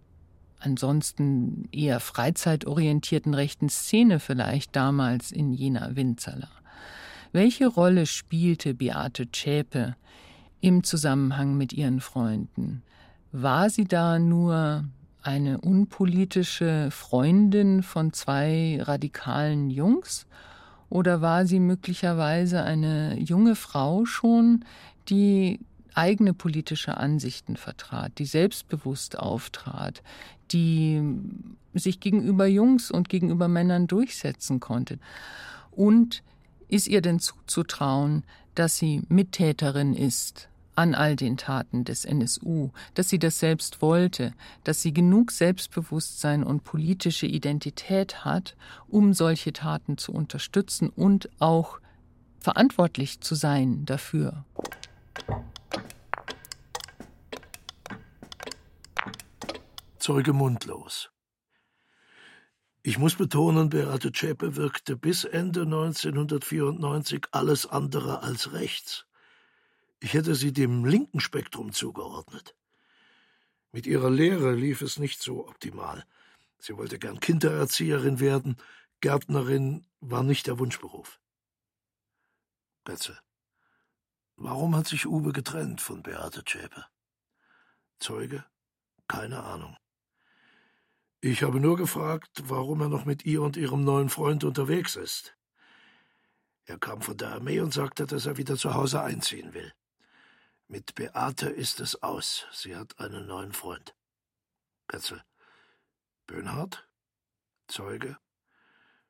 ansonsten 0.59 1.67
eher 1.71 1.99
freizeitorientierten 1.99 3.33
rechten 3.33 3.69
Szene 3.69 4.19
vielleicht 4.19 4.75
damals 4.75 5.31
in 5.31 5.53
Jena 5.53 5.95
Winzerla. 5.95 6.49
Welche 7.31 7.67
Rolle 7.67 8.05
spielte 8.05 8.73
Beate 8.73 9.29
Zschäpe 9.31 9.95
im 10.61 10.83
Zusammenhang 10.83 11.57
mit 11.57 11.73
ihren 11.73 11.99
Freunden? 11.99 12.81
War 13.31 13.69
sie 13.69 13.85
da 13.85 14.17
nur 14.17 14.85
eine 15.21 15.59
unpolitische 15.59 16.89
Freundin 16.89 17.83
von 17.83 18.13
zwei 18.13 18.79
radikalen 18.81 19.69
Jungs? 19.69 20.25
Oder 20.89 21.21
war 21.21 21.45
sie 21.45 21.59
möglicherweise 21.59 22.63
eine 22.63 23.19
junge 23.19 23.55
Frau 23.55 24.05
schon, 24.05 24.63
die 25.09 25.59
eigene 25.93 26.33
politische 26.33 26.95
Ansichten 26.97 27.57
vertrat, 27.57 28.19
die 28.19 28.25
selbstbewusst 28.25 29.19
auftrat, 29.19 30.03
die 30.51 31.01
sich 31.73 31.99
gegenüber 31.99 32.47
Jungs 32.47 32.91
und 32.91 33.09
gegenüber 33.09 33.47
Männern 33.47 33.87
durchsetzen 33.87 34.59
konnte? 34.59 34.99
Und 35.71 36.23
ist 36.67 36.87
ihr 36.87 37.01
denn 37.01 37.19
zuzutrauen, 37.19 38.23
dass 38.55 38.77
sie 38.77 39.03
Mittäterin 39.09 39.93
ist 39.93 40.49
an 40.77 40.93
all 40.93 41.15
den 41.15 41.37
Taten 41.37 41.85
des 41.85 42.05
NSU, 42.05 42.69
dass 42.93 43.09
sie 43.09 43.17
das 43.17 43.39
selbst 43.39 43.81
wollte, 43.81 44.33
dass 44.63 44.81
sie 44.81 44.93
genug 44.93 45.31
Selbstbewusstsein 45.31 46.43
und 46.43 46.63
politische 46.63 47.25
Identität 47.25 48.23
hat, 48.25 48.55
um 48.87 49.13
solche 49.13 49.53
Taten 49.53 49.97
zu 49.97 50.11
unterstützen 50.11 50.89
und 50.89 51.29
auch 51.39 51.79
verantwortlich 52.39 53.21
zu 53.21 53.33
sein 53.33 53.85
dafür. 53.85 54.45
Zeuge 60.07 60.31
mundlos. 60.31 61.11
Ich 62.81 62.97
muss 62.97 63.15
betonen, 63.15 63.67
Beate 63.67 64.13
Zschäpe 64.13 64.55
wirkte 64.55 64.95
bis 64.95 65.25
Ende 65.25 65.63
1994 65.63 67.25
alles 67.31 67.65
andere 67.65 68.23
als 68.23 68.53
rechts. 68.53 69.05
Ich 69.99 70.13
hätte 70.13 70.33
sie 70.35 70.53
dem 70.53 70.85
linken 70.85 71.19
Spektrum 71.19 71.73
zugeordnet. 71.73 72.55
Mit 73.73 73.85
ihrer 73.85 74.09
Lehre 74.09 74.53
lief 74.53 74.81
es 74.81 74.97
nicht 74.97 75.21
so 75.21 75.45
optimal. 75.45 76.05
Sie 76.57 76.77
wollte 76.77 76.99
gern 76.99 77.19
Kindererzieherin 77.19 78.21
werden, 78.21 78.55
Gärtnerin 79.01 79.85
war 79.99 80.23
nicht 80.23 80.47
der 80.47 80.57
Wunschberuf. 80.57 81.19
Betze. 82.85 83.19
Warum 84.37 84.73
hat 84.73 84.87
sich 84.87 85.05
Uwe 85.05 85.33
getrennt 85.33 85.81
von 85.81 86.01
Beate 86.01 86.45
Zschäpe? 86.45 86.85
Zeuge? 87.99 88.45
Keine 89.09 89.43
Ahnung. 89.43 89.75
Ich 91.29 91.43
habe 91.43 91.59
nur 91.59 91.75
gefragt, 91.75 92.43
warum 92.45 92.79
er 92.79 92.87
noch 92.87 93.03
mit 93.03 93.25
ihr 93.25 93.41
und 93.41 93.57
ihrem 93.57 93.83
neuen 93.83 94.07
Freund 94.07 94.45
unterwegs 94.45 94.95
ist. 94.95 95.35
Er 96.63 96.77
kam 96.77 97.01
von 97.01 97.17
der 97.17 97.33
Armee 97.33 97.59
und 97.59 97.73
sagte, 97.73 98.05
dass 98.05 98.25
er 98.25 98.37
wieder 98.37 98.55
zu 98.55 98.73
Hause 98.73 99.01
einziehen 99.01 99.53
will. 99.53 99.73
Mit 100.69 100.95
Beate 100.95 101.49
ist 101.49 101.81
es 101.81 102.01
aus. 102.01 102.47
Sie 102.53 102.77
hat 102.77 102.97
einen 103.01 103.27
neuen 103.27 103.51
Freund. 103.51 103.93
Betzel. 104.87 105.21
Böhnhardt? 106.27 106.87
Zeuge. 107.67 108.17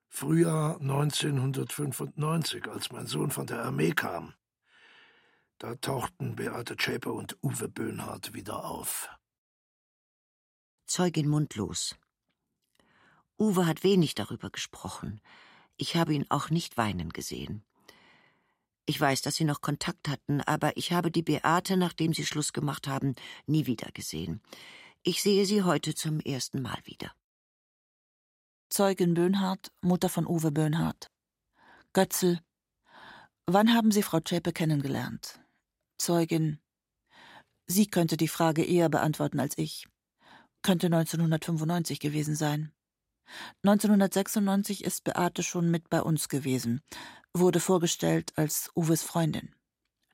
Frühjahr 0.07 0.81
1995, 0.81 2.67
als 2.67 2.91
mein 2.91 3.05
Sohn 3.05 3.29
von 3.29 3.45
der 3.45 3.63
Armee 3.63 3.91
kam. 3.91 4.33
Da 5.59 5.75
tauchten 5.75 6.35
Beate 6.35 6.77
Zschäpe 6.77 7.11
und 7.11 7.37
Uwe 7.43 7.69
Böhnhardt 7.69 8.33
wieder 8.33 8.65
auf. 8.65 9.07
Zeugin 10.87 11.27
mundlos. 11.27 11.95
Uwe 13.39 13.65
hat 13.65 13.83
wenig 13.83 14.15
darüber 14.15 14.49
gesprochen. 14.49 15.21
Ich 15.77 15.95
habe 15.95 16.13
ihn 16.13 16.25
auch 16.29 16.49
nicht 16.49 16.77
weinen 16.77 17.09
gesehen. 17.09 17.63
Ich 18.85 18.99
weiß, 18.99 19.21
dass 19.21 19.35
sie 19.35 19.43
noch 19.43 19.61
Kontakt 19.61 20.07
hatten, 20.07 20.41
aber 20.41 20.75
ich 20.77 20.91
habe 20.91 21.11
die 21.11 21.21
Beate, 21.21 21.77
nachdem 21.77 22.13
sie 22.13 22.25
Schluss 22.25 22.53
gemacht 22.53 22.87
haben, 22.87 23.15
nie 23.45 23.65
wieder 23.65 23.91
gesehen. 23.91 24.41
Ich 25.03 25.21
sehe 25.21 25.45
sie 25.45 25.63
heute 25.63 25.93
zum 25.93 26.19
ersten 26.21 26.61
Mal 26.61 26.79
wieder. 26.85 27.11
Zeugin 28.69 29.13
Böhnhardt, 29.13 29.71
Mutter 29.81 30.09
von 30.09 30.25
Uwe 30.25 30.51
Böhnhardt. 30.51 31.11
Götzl. 31.93 32.39
Wann 33.45 33.73
haben 33.73 33.91
Sie 33.91 34.03
Frau 34.03 34.19
Zschäpe 34.19 34.51
kennengelernt? 34.51 35.39
Zeugin. 35.97 36.59
Sie 37.65 37.87
könnte 37.87 38.17
die 38.17 38.27
Frage 38.27 38.63
eher 38.63 38.89
beantworten 38.89 39.39
als 39.39 39.57
ich. 39.57 39.87
Könnte 40.61 40.87
1995 40.87 41.99
gewesen 41.99 42.35
sein. 42.35 42.71
1996 43.63 44.83
ist 44.83 45.03
Beate 45.03 45.43
schon 45.43 45.69
mit 45.69 45.89
bei 45.89 46.01
uns 46.01 46.29
gewesen, 46.29 46.81
wurde 47.33 47.59
vorgestellt 47.59 48.33
als 48.35 48.71
Uwes 48.75 49.03
Freundin. 49.03 49.53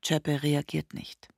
Chepe 0.01 0.43
reagiert 0.43 0.93
nicht. 0.93 1.29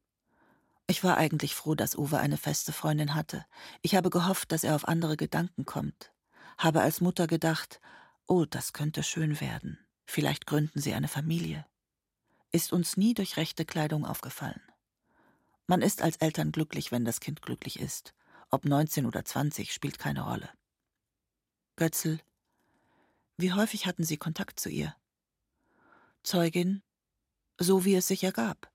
Ich 0.88 1.04
war 1.04 1.18
eigentlich 1.18 1.56
froh, 1.56 1.76
dass 1.76 1.98
Uwe 1.98 2.20
eine 2.20 2.38
feste 2.38 2.72
Freundin 2.72 3.16
hatte. 3.16 3.46
Ich 3.82 3.96
habe 3.96 4.10
gehofft, 4.10 4.52
dass 4.52 4.64
er 4.64 4.76
auf 4.76 4.88
andere 4.88 5.18
Gedanken 5.18 5.66
kommt. 5.66 6.12
Habe 6.58 6.82
als 6.82 7.02
Mutter 7.02 7.28
gedacht, 7.28 7.82
oh, 8.28 8.46
das 8.46 8.74
könnte 8.74 9.04
schön 9.04 9.42
werden. 9.42 9.80
Vielleicht 10.06 10.46
gründen 10.46 10.80
sie 10.80 10.94
eine 10.94 11.08
Familie. 11.08 11.66
Ist 12.52 12.72
uns 12.72 12.98
nie 12.98 13.14
durch 13.14 13.38
rechte 13.38 13.66
Kleidung 13.66 14.06
aufgefallen. 14.06 14.62
Man 15.68 15.82
ist 15.82 16.04
als 16.04 16.18
Eltern 16.18 16.52
glücklich, 16.52 16.92
wenn 16.92 17.06
das 17.06 17.20
Kind 17.20 17.42
glücklich 17.42 17.80
ist. 17.80 18.14
Ob 18.52 18.66
19 18.66 19.08
oder 19.08 19.26
20 19.26 19.74
spielt 19.74 19.98
keine 19.98 20.22
Rolle. 20.22 20.50
Götzl. 21.78 22.20
Wie 23.36 23.52
häufig 23.52 23.86
hatten 23.86 24.06
Sie 24.06 24.16
Kontakt 24.16 24.62
zu 24.62 24.70
ihr? 24.70 24.96
Zeugin. 26.24 26.82
So 27.58 27.84
wie 27.84 27.96
es 27.96 28.08
sich 28.08 28.24
ergab. 28.24 28.72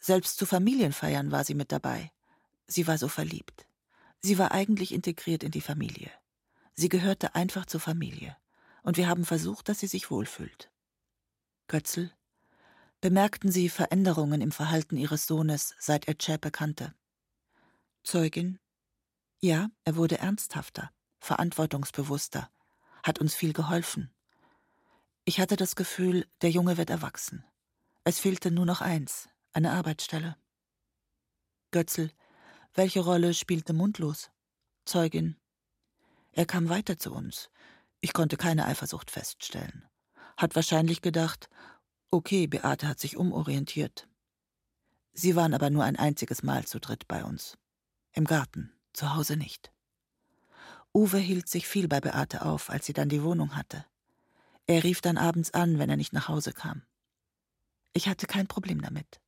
Selbst 0.00 0.36
zu 0.36 0.46
Familienfeiern 0.46 1.30
war 1.30 1.44
sie 1.44 1.54
mit 1.54 1.70
dabei. 1.70 2.10
Sie 2.66 2.88
war 2.88 2.98
so 2.98 3.06
verliebt. 3.06 3.66
Sie 4.20 4.36
war 4.36 4.50
eigentlich 4.50 4.92
integriert 4.92 5.44
in 5.44 5.52
die 5.52 5.60
Familie. 5.60 6.10
Sie 6.72 6.88
gehörte 6.88 7.36
einfach 7.36 7.66
zur 7.66 7.80
Familie. 7.80 8.36
Und 8.82 8.96
wir 8.96 9.08
haben 9.08 9.24
versucht, 9.24 9.68
dass 9.68 9.78
sie 9.78 9.86
sich 9.86 10.10
wohlfühlt. 10.10 10.72
Götzl. 11.68 12.10
Bemerkten 13.00 13.52
Sie 13.52 13.68
Veränderungen 13.68 14.40
im 14.40 14.50
Verhalten 14.50 14.96
Ihres 14.96 15.26
Sohnes, 15.26 15.74
seit 15.78 16.08
er 16.08 16.18
Chäpe 16.18 16.50
kannte? 16.50 16.94
Zeugin. 18.02 18.58
Ja, 19.40 19.70
er 19.84 19.96
wurde 19.96 20.18
ernsthafter, 20.18 20.90
verantwortungsbewusster, 21.20 22.50
hat 23.02 23.18
uns 23.18 23.34
viel 23.34 23.52
geholfen. 23.52 24.10
Ich 25.24 25.38
hatte 25.40 25.56
das 25.56 25.76
Gefühl, 25.76 26.26
der 26.42 26.50
Junge 26.50 26.76
wird 26.76 26.90
erwachsen. 26.90 27.44
Es 28.04 28.18
fehlte 28.18 28.50
nur 28.50 28.66
noch 28.66 28.80
eins, 28.80 29.28
eine 29.52 29.72
Arbeitsstelle. 29.72 30.36
Götzl. 31.70 32.10
Welche 32.74 33.00
Rolle 33.00 33.34
spielte 33.34 33.72
Mundlos? 33.72 34.30
Zeugin. 34.84 35.36
Er 36.32 36.46
kam 36.46 36.68
weiter 36.68 36.98
zu 36.98 37.12
uns. 37.12 37.50
Ich 38.00 38.12
konnte 38.12 38.36
keine 38.36 38.66
Eifersucht 38.66 39.10
feststellen. 39.10 39.88
Hat 40.36 40.56
wahrscheinlich 40.56 41.02
gedacht, 41.02 41.48
okay, 42.10 42.46
Beate 42.46 42.88
hat 42.88 42.98
sich 42.98 43.16
umorientiert. 43.16 44.08
Sie 45.12 45.36
waren 45.36 45.54
aber 45.54 45.70
nur 45.70 45.84
ein 45.84 45.96
einziges 45.96 46.42
Mal 46.42 46.64
zu 46.64 46.80
dritt 46.80 47.06
bei 47.08 47.24
uns. 47.24 47.58
Im 48.12 48.24
Garten, 48.24 48.72
zu 48.92 49.14
Hause 49.14 49.36
nicht. 49.36 49.72
Uwe 50.92 51.18
hielt 51.18 51.48
sich 51.48 51.68
viel 51.68 51.86
bei 51.88 52.00
Beate 52.00 52.42
auf, 52.42 52.70
als 52.70 52.86
sie 52.86 52.92
dann 52.92 53.08
die 53.08 53.22
Wohnung 53.22 53.56
hatte. 53.56 53.84
Er 54.66 54.84
rief 54.84 55.00
dann 55.00 55.18
abends 55.18 55.52
an, 55.52 55.78
wenn 55.78 55.90
er 55.90 55.96
nicht 55.96 56.12
nach 56.12 56.28
Hause 56.28 56.52
kam. 56.52 56.82
Ich 57.92 58.08
hatte 58.08 58.26
kein 58.26 58.46
Problem 58.46 58.80
damit. 58.82 59.20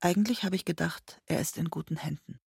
Eigentlich 0.00 0.44
habe 0.44 0.56
ich 0.56 0.64
gedacht, 0.64 1.20
er 1.26 1.40
ist 1.40 1.56
in 1.58 1.70
guten 1.70 1.96
Händen. 1.96 2.40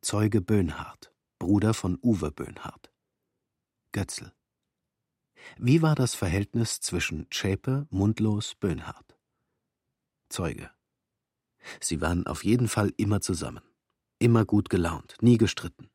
Zeuge 0.00 0.40
Böhnhardt, 0.40 1.12
Bruder 1.38 1.74
von 1.74 1.98
Uwe 2.02 2.30
Böhnhardt. 2.30 2.92
Götzl. 3.92 4.32
Wie 5.56 5.82
war 5.82 5.94
das 5.94 6.14
Verhältnis 6.14 6.80
zwischen 6.80 7.30
Zschäpe, 7.30 7.86
Mundlos, 7.90 8.54
Böhnhardt? 8.54 9.18
Zeuge. 10.28 10.70
Sie 11.80 12.00
waren 12.00 12.26
auf 12.26 12.44
jeden 12.44 12.68
Fall 12.68 12.92
immer 12.96 13.20
zusammen. 13.20 13.62
Immer 14.18 14.44
gut 14.44 14.68
gelaunt, 14.68 15.16
nie 15.20 15.38
gestritten. 15.38 15.90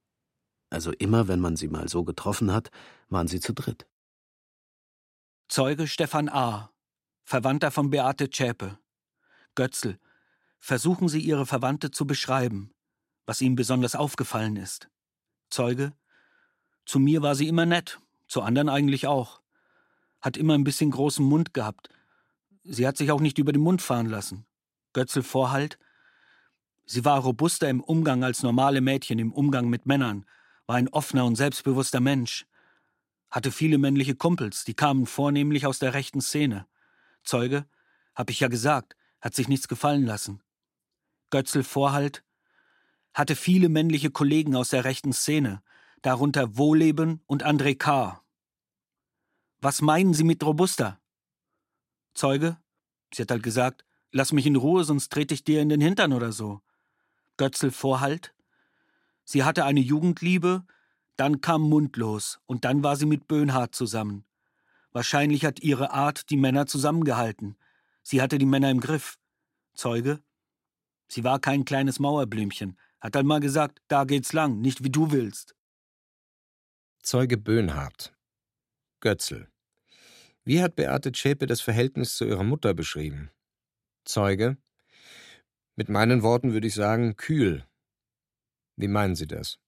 Also 0.69 0.91
immer, 0.91 1.27
wenn 1.27 1.39
man 1.39 1.55
sie 1.55 1.67
mal 1.67 1.89
so 1.89 2.03
getroffen 2.03 2.53
hat, 2.53 2.69
waren 3.09 3.27
sie 3.27 3.39
zu 3.39 3.53
dritt. 3.53 3.87
Zeuge 5.47 5.87
Stefan 5.87 6.29
A., 6.29 6.71
Verwandter 7.23 7.71
von 7.71 7.89
Beate 7.89 8.29
Zschäpe. 8.29 8.77
Götzl, 9.55 9.99
versuchen 10.59 11.09
Sie 11.09 11.19
Ihre 11.19 11.45
Verwandte 11.45 11.91
zu 11.91 12.05
beschreiben, 12.05 12.71
was 13.25 13.41
Ihnen 13.41 13.55
besonders 13.55 13.95
aufgefallen 13.95 14.55
ist. 14.55 14.89
Zeuge, 15.49 15.93
zu 16.85 16.99
mir 16.99 17.21
war 17.21 17.35
sie 17.35 17.47
immer 17.47 17.65
nett, 17.65 17.99
zu 18.27 18.41
anderen 18.41 18.69
eigentlich 18.69 19.07
auch. 19.07 19.41
Hat 20.21 20.37
immer 20.37 20.53
ein 20.55 20.63
bisschen 20.63 20.91
großen 20.91 21.25
Mund 21.25 21.53
gehabt. 21.53 21.89
Sie 22.63 22.87
hat 22.87 22.97
sich 22.97 23.11
auch 23.11 23.21
nicht 23.21 23.37
über 23.37 23.51
den 23.51 23.61
Mund 23.61 23.81
fahren 23.81 24.07
lassen. 24.07 24.45
Götzl 24.93 25.23
Vorhalt, 25.23 25.79
sie 26.85 27.05
war 27.05 27.19
robuster 27.19 27.69
im 27.69 27.81
Umgang 27.81 28.23
als 28.23 28.43
normale 28.43 28.81
Mädchen 28.81 29.19
im 29.19 29.31
Umgang 29.31 29.69
mit 29.69 29.85
Männern, 29.85 30.25
war 30.69 30.75
ein 30.75 30.89
offener 30.89 31.25
und 31.25 31.35
selbstbewusster 31.35 31.99
Mensch, 31.99 32.45
hatte 33.31 33.51
viele 33.51 33.79
männliche 33.79 34.13
Kumpels, 34.13 34.65
die 34.65 34.75
kamen 34.75 35.07
vornehmlich 35.07 35.65
aus 35.65 35.79
der 35.79 35.95
rechten 35.95 36.21
Szene. 36.21 36.67
Zeuge, 37.23 37.65
hab 38.13 38.29
ich 38.29 38.39
ja 38.39 38.49
gesagt, 38.49 38.95
hat 39.19 39.33
sich 39.33 39.47
nichts 39.47 39.67
gefallen 39.67 40.05
lassen. 40.05 40.43
Götzl 41.31 41.63
Vorhalt 41.63 42.23
hatte 43.15 43.35
viele 43.35 43.67
männliche 43.67 44.11
Kollegen 44.11 44.55
aus 44.55 44.69
der 44.69 44.83
rechten 44.83 45.11
Szene, 45.11 45.63
darunter 46.03 46.55
Wohleben 46.55 47.23
und 47.25 47.43
André 47.43 47.75
K. 47.75 48.21
Was 49.61 49.81
meinen 49.81 50.13
Sie 50.13 50.23
mit 50.23 50.43
robuster? 50.43 50.99
Zeuge, 52.13 52.57
sie 53.11 53.23
hat 53.23 53.31
halt 53.31 53.41
gesagt, 53.41 53.85
lass 54.11 54.33
mich 54.33 54.45
in 54.45 54.55
Ruhe, 54.55 54.83
sonst 54.83 55.11
trete 55.11 55.33
ich 55.33 55.43
dir 55.43 55.63
in 55.63 55.69
den 55.69 55.81
Hintern 55.81 56.13
oder 56.13 56.31
so. 56.31 56.61
Götzl 57.37 57.71
Vorhalt, 57.71 58.35
sie 59.29 59.43
hatte 59.43 59.63
eine 59.63 59.79
Jugendliebe, 59.79 60.65
dann 61.15 61.39
kam 61.39 61.61
Mundlos 61.61 62.39
und 62.47 62.65
dann 62.65 62.81
war 62.81 62.95
sie 62.95 63.05
mit 63.05 63.27
Böhnhardt 63.27 63.75
zusammen. 63.75 64.25
Wahrscheinlich 64.91 65.45
hat 65.45 65.59
ihre 65.59 65.91
Art 65.91 66.31
die 66.31 66.37
Männer 66.37 66.65
zusammengehalten. 66.65 67.55
Sie 68.01 68.23
hatte 68.23 68.39
die 68.39 68.47
Männer 68.47 68.71
im 68.71 68.79
Griff. 68.79 69.19
Zeuge? 69.75 70.19
Sie 71.07 71.23
war 71.23 71.39
kein 71.39 71.63
kleines 71.63 71.99
Mauerblümchen, 71.99 72.75
hat 72.99 73.13
dann 73.13 73.27
mal 73.27 73.39
gesagt, 73.39 73.81
da 73.87 74.03
geht's 74.05 74.33
lang, 74.33 74.61
nicht 74.61 74.83
wie 74.83 74.89
du 74.89 75.11
willst. 75.11 75.55
Zeuge 77.03 77.37
Böhnhardt. 77.37 78.15
Götzl. 78.99 79.47
Wie 80.43 80.61
hat 80.61 80.75
Beate 80.75 81.11
Zschäpe 81.11 81.45
das 81.45 81.61
Verhältnis 81.61 82.15
zu 82.17 82.25
ihrer 82.25 82.43
Mutter 82.43 82.73
beschrieben? 82.73 83.29
Zeuge. 84.05 84.57
Mit 85.75 85.87
meinen 85.87 86.23
Worten 86.23 86.51
würde 86.51 86.67
ich 86.67 86.73
sagen, 86.73 87.15
kühl. 87.15 87.63
Wie 88.79 88.87
meinen 88.87 89.15
Sie 89.15 89.27
das? 89.27 89.59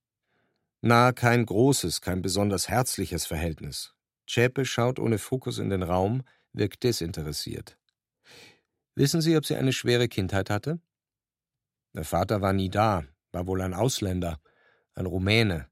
Na, 0.79 1.11
kein 1.11 1.45
großes, 1.45 1.99
kein 1.99 2.21
besonders 2.21 2.69
herzliches 2.69 3.25
Verhältnis. 3.25 3.93
Zschäpe 4.25 4.63
schaut 4.63 4.99
ohne 4.99 5.17
Fokus 5.17 5.57
in 5.57 5.69
den 5.69 5.83
Raum, 5.83 6.23
wirkt 6.53 6.83
desinteressiert. 6.83 7.77
Wissen 8.95 9.19
Sie, 9.19 9.35
ob 9.35 9.45
sie 9.45 9.57
eine 9.57 9.73
schwere 9.73 10.07
Kindheit 10.07 10.49
hatte? 10.49 10.79
Der 11.93 12.05
Vater 12.05 12.41
war 12.41 12.53
nie 12.53 12.69
da, 12.69 13.03
war 13.33 13.47
wohl 13.47 13.61
ein 13.61 13.73
Ausländer, 13.73 14.39
ein 14.95 15.05
Rumäne. 15.05 15.69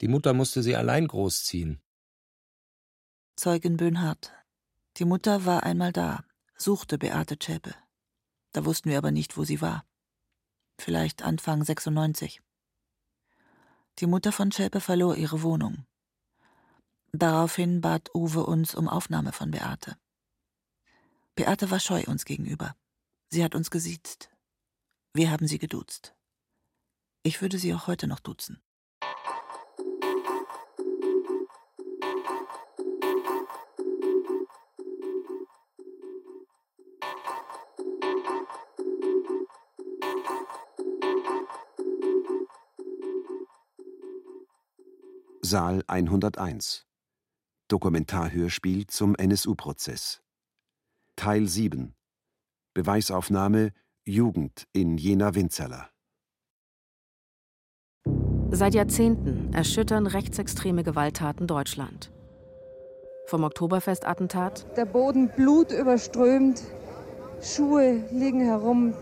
Die 0.00 0.08
Mutter 0.08 0.34
musste 0.34 0.60
sie 0.64 0.74
allein 0.74 1.06
großziehen. 1.06 1.80
Zeugin 3.36 3.76
Böhnhardt. 3.76 4.32
Die 4.96 5.04
Mutter 5.04 5.44
war 5.44 5.62
einmal 5.62 5.92
da, 5.92 6.24
suchte 6.56 6.98
Beate 6.98 7.38
Zschäpe. 7.38 7.76
Da 8.50 8.64
wussten 8.64 8.90
wir 8.90 8.98
aber 8.98 9.12
nicht, 9.12 9.36
wo 9.36 9.44
sie 9.44 9.60
war. 9.60 9.84
Vielleicht 10.78 11.22
Anfang 11.22 11.62
96. 11.62 12.42
Die 13.98 14.06
Mutter 14.06 14.30
von 14.30 14.52
Schäpe 14.52 14.80
verlor 14.80 15.16
ihre 15.16 15.42
Wohnung. 15.42 15.86
Daraufhin 17.12 17.80
bat 17.80 18.14
Uwe 18.14 18.44
uns 18.44 18.74
um 18.74 18.88
Aufnahme 18.88 19.32
von 19.32 19.50
Beate. 19.50 19.96
Beate 21.34 21.70
war 21.70 21.80
scheu 21.80 22.02
uns 22.06 22.26
gegenüber. 22.26 22.76
Sie 23.30 23.42
hat 23.42 23.54
uns 23.54 23.70
gesiezt. 23.70 24.28
Wir 25.14 25.30
haben 25.30 25.48
sie 25.48 25.58
geduzt. 25.58 26.14
Ich 27.22 27.40
würde 27.40 27.58
sie 27.58 27.72
auch 27.72 27.86
heute 27.86 28.06
noch 28.06 28.20
duzen. 28.20 28.60
Saal 45.48 45.84
101 45.86 46.88
Dokumentarhörspiel 47.68 48.88
zum 48.88 49.14
NSU-Prozess 49.14 50.20
Teil 51.14 51.46
7 51.46 51.94
Beweisaufnahme 52.74 53.70
Jugend 54.04 54.66
in 54.72 54.98
Jena-Winzerla 54.98 55.88
Seit 58.50 58.74
Jahrzehnten 58.74 59.52
erschüttern 59.52 60.08
rechtsextreme 60.08 60.82
Gewalttaten 60.82 61.46
Deutschland. 61.46 62.10
Vom 63.26 63.44
Oktoberfestattentat. 63.44 64.66
Der 64.76 64.84
Boden 64.84 65.30
blutüberströmt, 65.36 66.60
Schuhe 67.40 68.04
liegen 68.10 68.40
herum, 68.40 68.94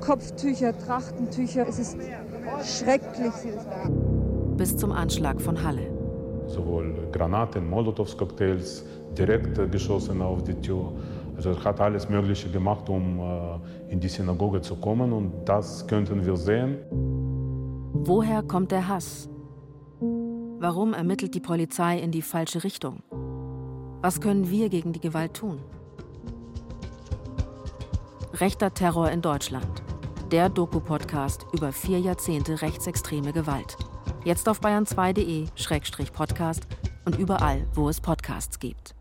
Kopftücher, 0.00 0.78
Trachtentücher. 0.78 1.66
Es 1.66 1.80
ist 1.80 1.96
schrecklich, 2.62 3.34
bis 4.56 4.76
zum 4.76 4.92
Anschlag 4.92 5.40
von 5.40 5.62
Halle. 5.62 5.86
Sowohl 6.46 6.94
Granaten, 7.12 7.68
Molotows-Cocktails, 7.68 8.84
direkt 9.16 9.70
geschossen 9.70 10.22
auf 10.22 10.42
die 10.44 10.54
Tür. 10.54 10.92
Also 11.36 11.50
er 11.50 11.64
hat 11.64 11.80
alles 11.80 12.08
Mögliche 12.08 12.48
gemacht, 12.50 12.88
um 12.88 13.18
äh, 13.18 13.92
in 13.92 14.00
die 14.00 14.08
Synagoge 14.08 14.60
zu 14.60 14.76
kommen 14.76 15.12
und 15.12 15.32
das 15.44 15.86
könnten 15.86 16.24
wir 16.24 16.36
sehen. 16.36 16.78
Woher 17.92 18.42
kommt 18.42 18.72
der 18.72 18.88
Hass? 18.88 19.28
Warum 20.58 20.94
ermittelt 20.94 21.34
die 21.34 21.40
Polizei 21.40 21.98
in 21.98 22.10
die 22.10 22.22
falsche 22.22 22.64
Richtung? 22.64 23.02
Was 24.00 24.20
können 24.20 24.50
wir 24.50 24.68
gegen 24.68 24.92
die 24.92 25.00
Gewalt 25.00 25.34
tun? 25.34 25.58
Rechter 28.34 28.72
Terror 28.72 29.10
in 29.10 29.20
Deutschland. 29.20 29.82
Der 30.30 30.48
Doku-Podcast 30.48 31.46
über 31.52 31.72
vier 31.72 32.00
Jahrzehnte 32.00 32.62
rechtsextreme 32.62 33.32
Gewalt. 33.32 33.76
Jetzt 34.26 34.48
auf 34.48 34.60
bayern2.de-podcast 34.60 36.66
und 37.04 37.16
überall, 37.16 37.64
wo 37.74 37.88
es 37.88 38.00
Podcasts 38.00 38.58
gibt. 38.58 38.95